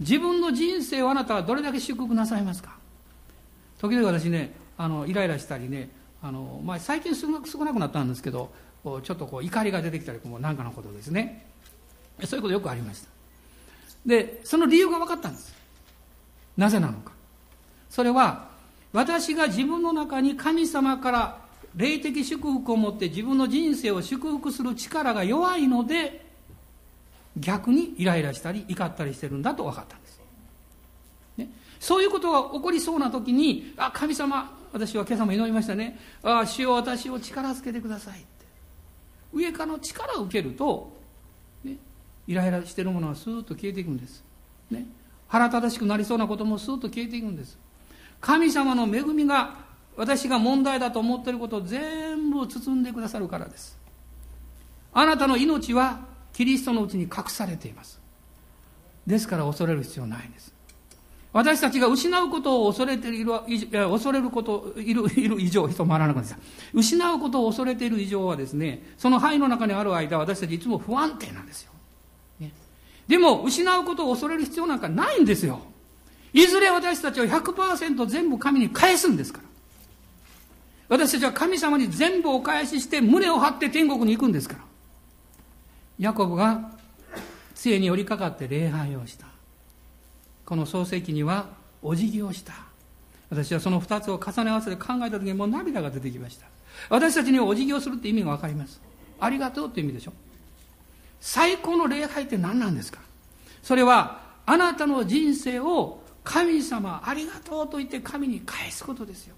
[0.00, 2.76] 自分の人生をあなたはどれだけ祝福なさいますか？
[3.78, 5.90] 時々私ねあのイライラしたりね
[6.22, 8.50] あの、まあ、最近少なくなったんですけど
[8.84, 11.46] ちょっとこう怒りが出てきたり何かのことですね。
[12.24, 13.08] そういうことよくありました。
[14.06, 15.54] でその理由が分かったんです。
[16.56, 17.12] なぜなのか。
[17.90, 18.48] それは
[18.92, 21.38] 私が自分の中に神様から
[21.76, 26.26] 霊的祝福を持って自分の人生を祝福する力が弱いので
[27.40, 30.20] 逆にイライラしたり怒ったりしてるんだと分かったんです、
[31.36, 31.48] ね、
[31.80, 35.98] そういうことが起こりそうな時にあ神様私は今朝も祈りましたね。
[36.22, 38.26] あ主よ私を力づけてくださいって。
[39.32, 40.92] 上からの力を受けると、
[41.64, 41.76] ね、
[42.26, 44.22] イライラしてるものはスーッと消えていくんです、
[44.70, 44.86] ね、
[45.26, 47.58] 腹立たしくなりそうなこともスーッと消えていくんです。
[48.20, 49.54] 神様の恵みが
[49.96, 53.78] 私が問題だと思っていることを全部包んでくださるからです。
[54.92, 56.00] あなたの命は
[56.38, 57.98] キリストのうちに隠されています。
[59.08, 60.54] ですから恐れる必要ないんです。
[61.32, 63.32] 私たちが失うことを恐れている
[63.72, 66.36] 恐れることいる いる以上人回らなくなって
[66.72, 71.72] 失うことを恐れている以上はですねその肺の中にある間私たちいつも不安定なんですよ、
[72.38, 72.52] ね、
[73.08, 75.60] でも失うことを恐れる必要なんかないんですよ。
[76.32, 79.44] いずれ私たちは100%全部神に返すんですから。
[80.88, 84.67] 私たちは神様に全部お返しして胸を張って天国に行くんですから。
[85.98, 86.70] ヤコブが
[87.54, 89.26] 杖に寄りかかって礼拝をした。
[90.44, 91.46] この創世記には
[91.82, 92.52] お辞儀をした。
[93.30, 96.46] 私はその2つを重ね合わせて考えた時にもう涙が出てきました。
[96.88, 98.80] 私たちにはお辞儀をするって意味が分かります。
[99.20, 100.12] ありがとうって意味でしょ。
[101.20, 103.00] 最高の礼拝って何なんですか。
[103.62, 109.34] それはあなたの人生を神様ありがとうと言って神に返すことですよ。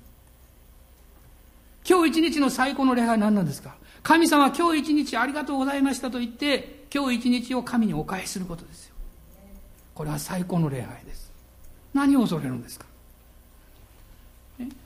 [1.88, 3.74] 今日一日の最高の礼拝は何なんですか。
[4.02, 8.94] 神様今日一日ありがとうございましたと言って今日一日を神にお返しすることですよ。
[9.94, 11.30] これは最高の礼拝です。
[11.92, 12.86] 何を恐れるんですか？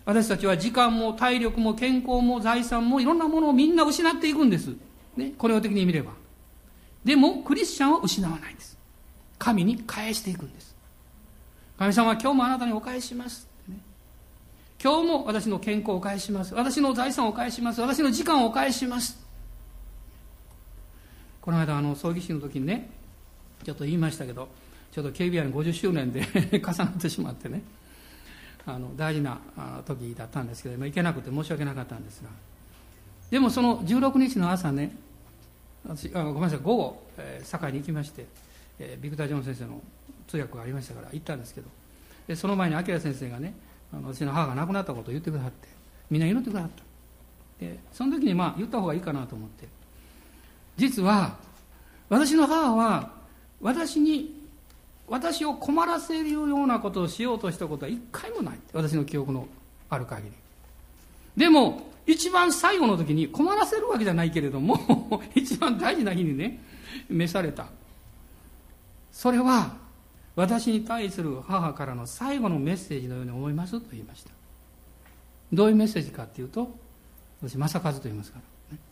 [0.05, 4.73] 私たちは時間も体力も健康も財産もいろんなものをみんな失っていくんです、
[5.17, 6.13] ね、これを的に見れば。
[7.05, 8.79] でもクリスチャンは失わないんです。
[9.39, 10.75] 神に返していくんです。
[11.79, 13.49] 神様は今日もあなたにお返しします。
[14.83, 16.55] 今日も私の健康を返します。
[16.55, 17.81] 私の財産を返します。
[17.81, 19.25] 私の時間を返します。
[21.41, 22.89] この間あの葬儀式の時にね
[23.65, 24.49] ちょっと言いましたけど
[24.93, 26.27] ちょっと KBI の50周年で
[26.59, 27.61] 重なってしまってね
[28.65, 29.39] あの大事な
[29.85, 32.31] 時だったんですけど行けなくて申し訳なかったんですが。
[33.31, 34.97] でもその16日の朝ね
[35.87, 38.27] 私あごめんなさい午後、えー、堺に行きまして、
[38.79, 39.83] えー、ビクター・ジョン先生の
[40.27, 41.69] 通訳がありましたから行ったんですけど
[42.27, 43.55] でその前に明先生がね
[43.97, 45.69] あの私の母が亡くなったことを言ってくださって
[46.11, 46.83] みんな祈ってくださった。
[47.65, 49.69] でその時にまあ言った方がいいかなと思って。
[50.77, 51.37] 実は
[52.09, 53.11] 私の母は
[53.61, 54.43] 私に
[55.07, 58.59] 私を困らせるようなことをしようとしたことは一回もない。
[58.73, 59.47] 私の記憶の
[59.89, 60.33] ある限り。
[61.37, 64.79] でも一番最後の時に困らせるわけじゃないけれども
[65.35, 66.61] 一番大事な日にね
[67.09, 67.67] 召された。
[69.13, 69.84] それは
[70.37, 74.31] 私に対する母からの最後のメッセージのように思いますと言いました。
[75.53, 76.69] どういうメッセージかっていうと
[77.43, 78.83] 私正和と言いますから、ね、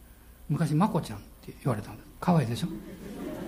[0.49, 2.69] 昔まこちゃんって言われたんです可愛いでしょ？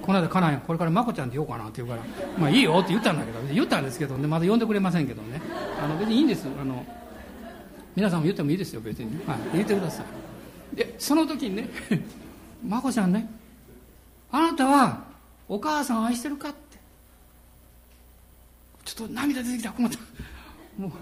[0.03, 2.03] この間家内これからまこちゃんって言おうかなって言うから
[2.39, 5.41] まあいいよって言ったんだけど言ったんですけどねまだ呼んでくれませんけどね。
[5.83, 6.47] あの別にいいんです。
[6.61, 6.85] あの
[7.95, 10.03] 皆さんも言ってもいいですよ別に、はい、言ってくださ
[10.73, 10.77] い。
[10.77, 11.69] でその時にね
[12.67, 13.31] まこちゃんね
[14.33, 15.05] あなたは
[15.49, 16.53] お母さんを愛してるか
[18.85, 19.99] ちょっと涙出てきた困った
[20.79, 20.93] もう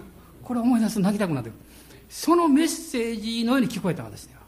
[0.43, 1.59] これ思い出すと泣きたくなってくる。
[2.09, 4.41] そのメッセージのように聞こえた私には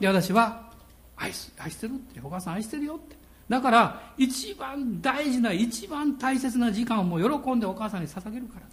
[0.00, 0.70] で私は
[1.16, 3.16] 愛す愛してるってお母さん愛してるよって。
[3.48, 8.68] だから一番大事な一番大切な時間をもう喜んでお母さんに捧げるからっ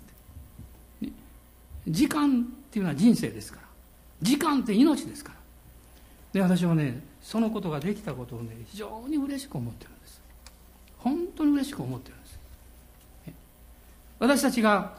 [1.00, 1.12] て、ね、
[1.88, 3.68] 時間っていうのは人生ですから。
[4.22, 5.36] 時間って命ですから。
[6.34, 10.22] で私はねそのことができたことをね非常に嬉しく思ってるんです。
[10.98, 12.16] 本当に嬉しく思ってる
[14.20, 14.96] 私たちが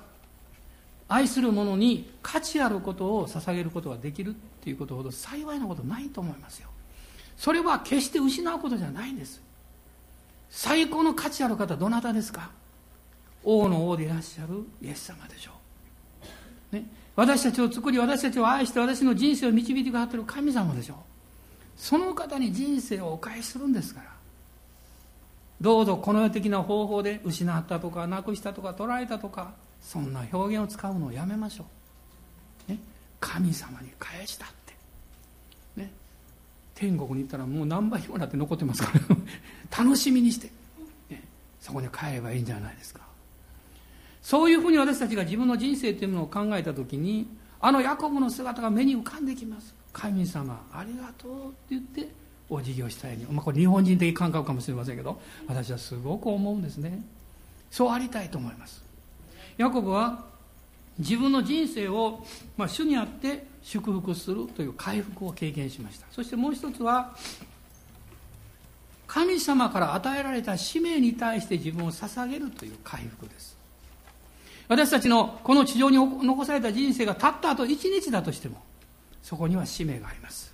[1.09, 6.69] 愛する者に価値あることを捧げることができるっていうことほど幸いなことないと思いますよ。
[7.37, 9.43] それは決して失うことじゃないんです。
[10.51, 12.51] 最高の価値ある方どなたですか？
[13.43, 15.51] 王の王でいらっしゃるイエス様でしょ
[16.73, 20.97] う、ね、私たちを作り私たちを愛して私の人生を導いてくださってる神様でしょう。
[21.77, 24.14] その方に人生をお返しするんですから。
[25.61, 31.65] どうぞこの世的な方法で失ったとかなくしたとか取られたとかそんな表現を使うのをやめましょ
[32.69, 32.79] う、ね、
[33.21, 34.75] 神様に返したって、
[35.77, 35.91] ね、
[36.75, 39.17] 天国に行ったらもう何倍もなって残ってますから。
[39.85, 40.51] 楽しみにして、
[41.11, 41.23] ね、
[41.61, 43.01] そこに帰ればいいんじゃないですか。
[44.23, 47.27] そういうふうに私たちが自分の人生というものを考えた時に
[47.61, 49.75] あのヤコブの姿が目に浮かんできます。
[49.93, 52.24] 神様ありがとうって言って
[52.55, 57.03] お辞儀をしたいに、まあ、これ日本人的感覚かもしれませんけど私はすごく思うんですね。
[57.71, 58.83] そうありたいと思います。
[59.57, 60.25] ヤコブは
[60.99, 62.25] 自分の人生を、
[62.57, 66.07] まあ、主にあって祝福するという回復を経験しました。
[66.11, 67.17] そしてもう一つは
[69.07, 73.57] 神様から与えられた使命に対して自分を捧げるという回復です。
[74.69, 78.63] 私たちのこの地上に残された人生がたったあと一日だとしても
[79.23, 80.54] そこには使命があります。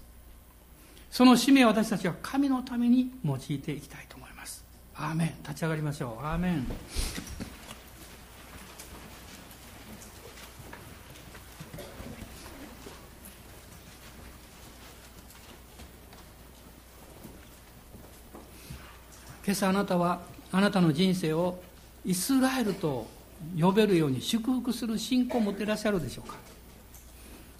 [1.10, 4.64] その使命を私たちは神のために用いていきたいと思います。
[4.94, 5.34] アーメン。
[5.42, 6.24] 立ち上がりましょう。
[6.24, 6.66] アーメン。
[19.44, 20.20] 今朝あなたは
[20.52, 21.60] あなたの人生を
[22.04, 23.08] イスラエルと
[23.60, 26.36] 呼べるように祝福する信仰を持っていらっしゃるでしょうか。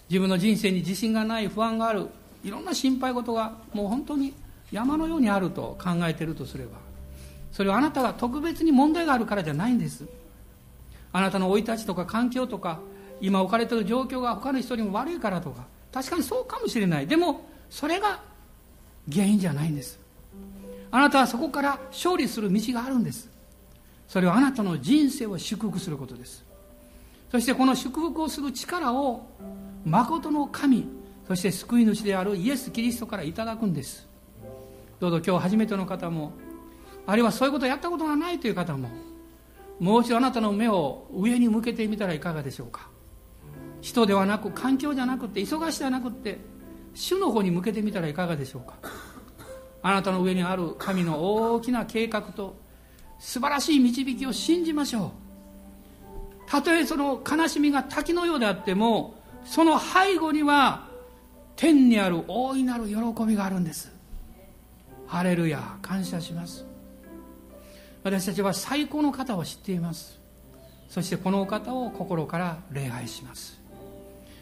[0.09, 2.07] 自分の人生に自信がない不安がある。
[2.43, 4.35] いろんな心配事がもう本当に
[4.73, 6.79] 山のようにあると考えているとすれば
[7.53, 10.05] それはあなたが特別に問題があるからじゃないんです。
[11.13, 12.79] あなたの生い立ちとか環境とか
[13.21, 17.07] 今置かれている状況が他の人にも悪いからとか確かにそうかもしれない。
[17.07, 18.23] でもそれが
[19.13, 19.99] 原因じゃないんです。
[20.93, 23.29] あなたはそこから勝利する道があるんです。
[24.09, 26.45] それはあなたの人生を祝福することです。
[27.31, 29.27] そしてこの祝福をする力を
[29.85, 30.87] 誠の神
[31.31, 34.09] そして救い主であるイエス・キリストからいただくんです。
[34.99, 36.33] どうぞ今日初めての方も
[37.07, 38.89] あるいはそういうことをやったことがないという方も
[39.79, 42.89] もう一度あなたの目を上に向けてみたらいかがでしょうか。
[43.81, 46.39] 人ではなく環境じゃなくて忙しじゃなくて
[46.95, 48.75] 主の方に向けてみたらいかがでしょうか。
[49.83, 52.57] あなたの上にある神の大きな計画と
[53.21, 55.13] 素晴らしい導きを信じましょ
[56.49, 56.51] う。
[56.51, 59.15] たとえその悲しみが滝のようであっても
[59.45, 60.90] その背後には
[61.61, 62.97] 天にある大いなる喜
[63.27, 63.93] びがあるんです。
[65.07, 66.65] ハレルヤ感謝します。
[68.03, 70.19] 私たちは最高の方を知っています。
[70.89, 73.61] そしてこのお方を心から礼拝します。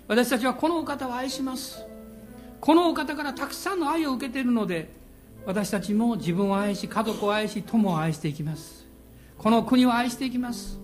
[0.06, 1.84] 私たちはこのお方を愛します。
[2.60, 4.88] このお方からたくさんの愛を受けているので
[5.44, 8.86] 私たちも自分を愛し家族を愛し友を愛していきます。
[9.38, 10.78] この国を愛していきます。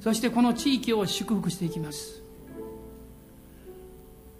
[0.00, 2.20] そしてこの地域を祝福していきます。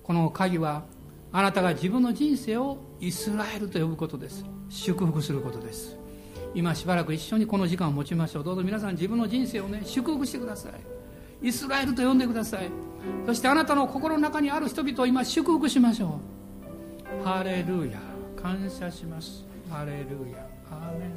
[0.03, 0.82] この鍵は
[1.30, 4.44] あなたが自分の人生をイスラエルと呼ぶことです。
[4.68, 5.96] 祝福することです。
[6.54, 8.44] 今しばらく一緒にこの時間を持ちましょう。
[8.44, 10.72] どうぞ皆さん自分の人生をね祝福してください。
[11.48, 12.70] イスラエルと呼んでください。
[13.26, 16.18] そしてあなたの心の中にある人々を今祝福しましょ
[17.22, 17.24] う。
[17.24, 17.98] ハレルヤ。
[18.40, 19.44] 感謝します。
[19.70, 20.46] ハレルヤ。
[20.70, 21.10] アーメン。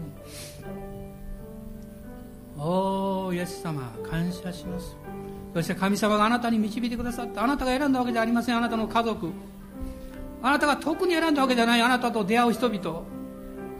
[2.57, 3.89] おおイエス様。
[4.09, 4.97] 感謝します。
[5.53, 8.57] そして神様があなたに導いてくださったあなたが選んだわけじゃありません。
[8.57, 9.31] あなたの家族。
[10.41, 13.03] あなたが特に選んだわけじゃないあなたと出会う人々。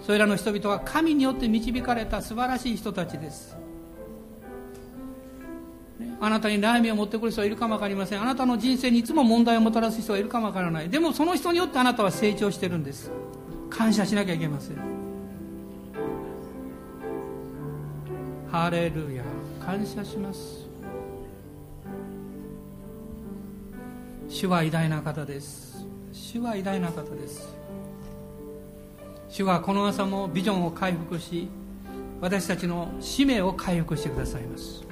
[0.02, 3.58] それらの人々は神によって導かれた素晴らしい人たちです。
[6.20, 8.22] あなたに悩みを持ってくる人はいるかも分かりません。
[8.22, 10.90] あなたの人生にいつも問題をもたらす人はいるかも分からない。
[10.90, 13.12] でもその人によってあなたは成長してるんです。
[13.70, 14.78] 感謝しなきゃいけません。
[18.52, 19.24] ハレルヤ。
[19.64, 20.68] 感謝します。
[24.28, 25.71] 主は偉大な方です。
[26.14, 27.56] 主は偉大な方です。
[29.30, 31.48] 主はこの朝もビジョンを回復し
[32.20, 34.84] 私たちの使命を回復してくださいます。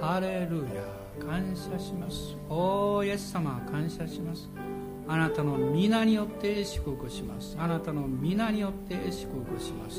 [0.00, 2.36] ハレルヤ感謝します。
[2.48, 4.48] おーイエス様感謝します。
[5.08, 7.56] あなたの皆によって祝福します。
[7.58, 9.98] あなたの皆によって祝福します。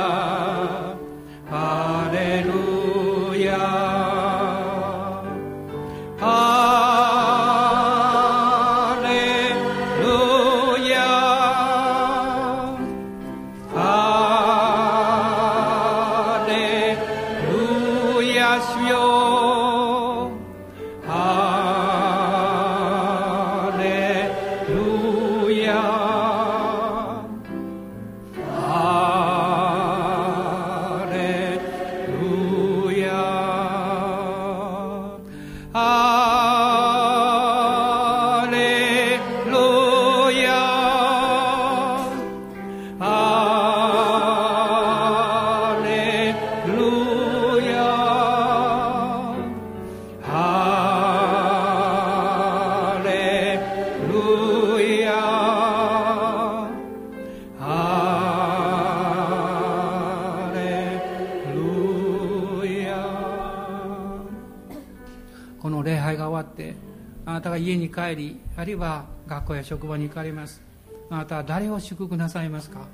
[69.71, 70.61] 職場に行かれます。
[71.09, 72.89] あなたは誰を祝福なさいますか？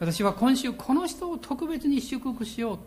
[0.00, 2.78] 私は今週この人を特別に祝福しよう。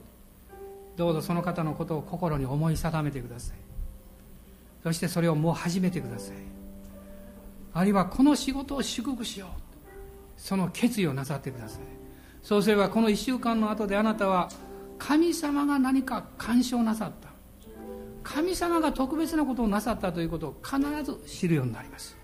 [0.97, 3.57] どうぞその方のことを心に思い定めてください。
[4.83, 6.35] そしてそれをもう始めてください。
[7.73, 9.49] あるいはこの仕事を祝福しよう。
[10.35, 11.81] その決意をなさってください。
[12.43, 14.49] そうすればこの1週間の後であなたは
[14.99, 17.29] 神様が何か干渉なさった。
[18.23, 22.19] 神様が特別なことをなさったということを必ず知るようになります。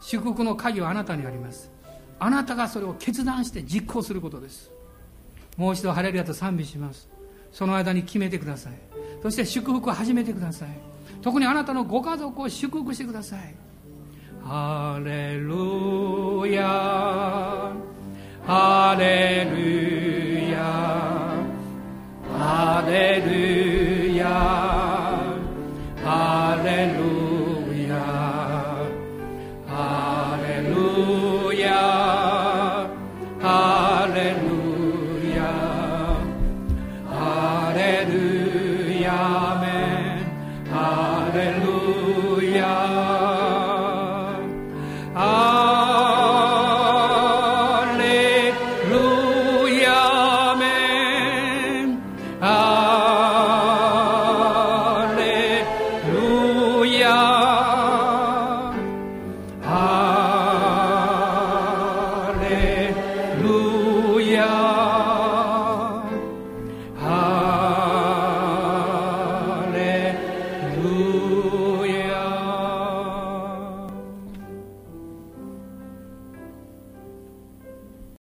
[0.00, 1.70] 祝福の鍵はあなたにあります。
[2.18, 4.70] あなたがそれを決断して実行することです。
[5.56, 7.08] もう一度ハレルヤと賛美します。
[7.52, 8.72] その間に決めてください。
[9.22, 10.68] そして祝福を始めてください。
[11.22, 13.54] 特にあなたのご家族を祝福してください。
[14.42, 17.72] ハレルヤ。
[18.46, 20.60] ハレルヤ。
[22.38, 24.28] ハレルヤ。
[26.02, 26.99] ハレルヤ。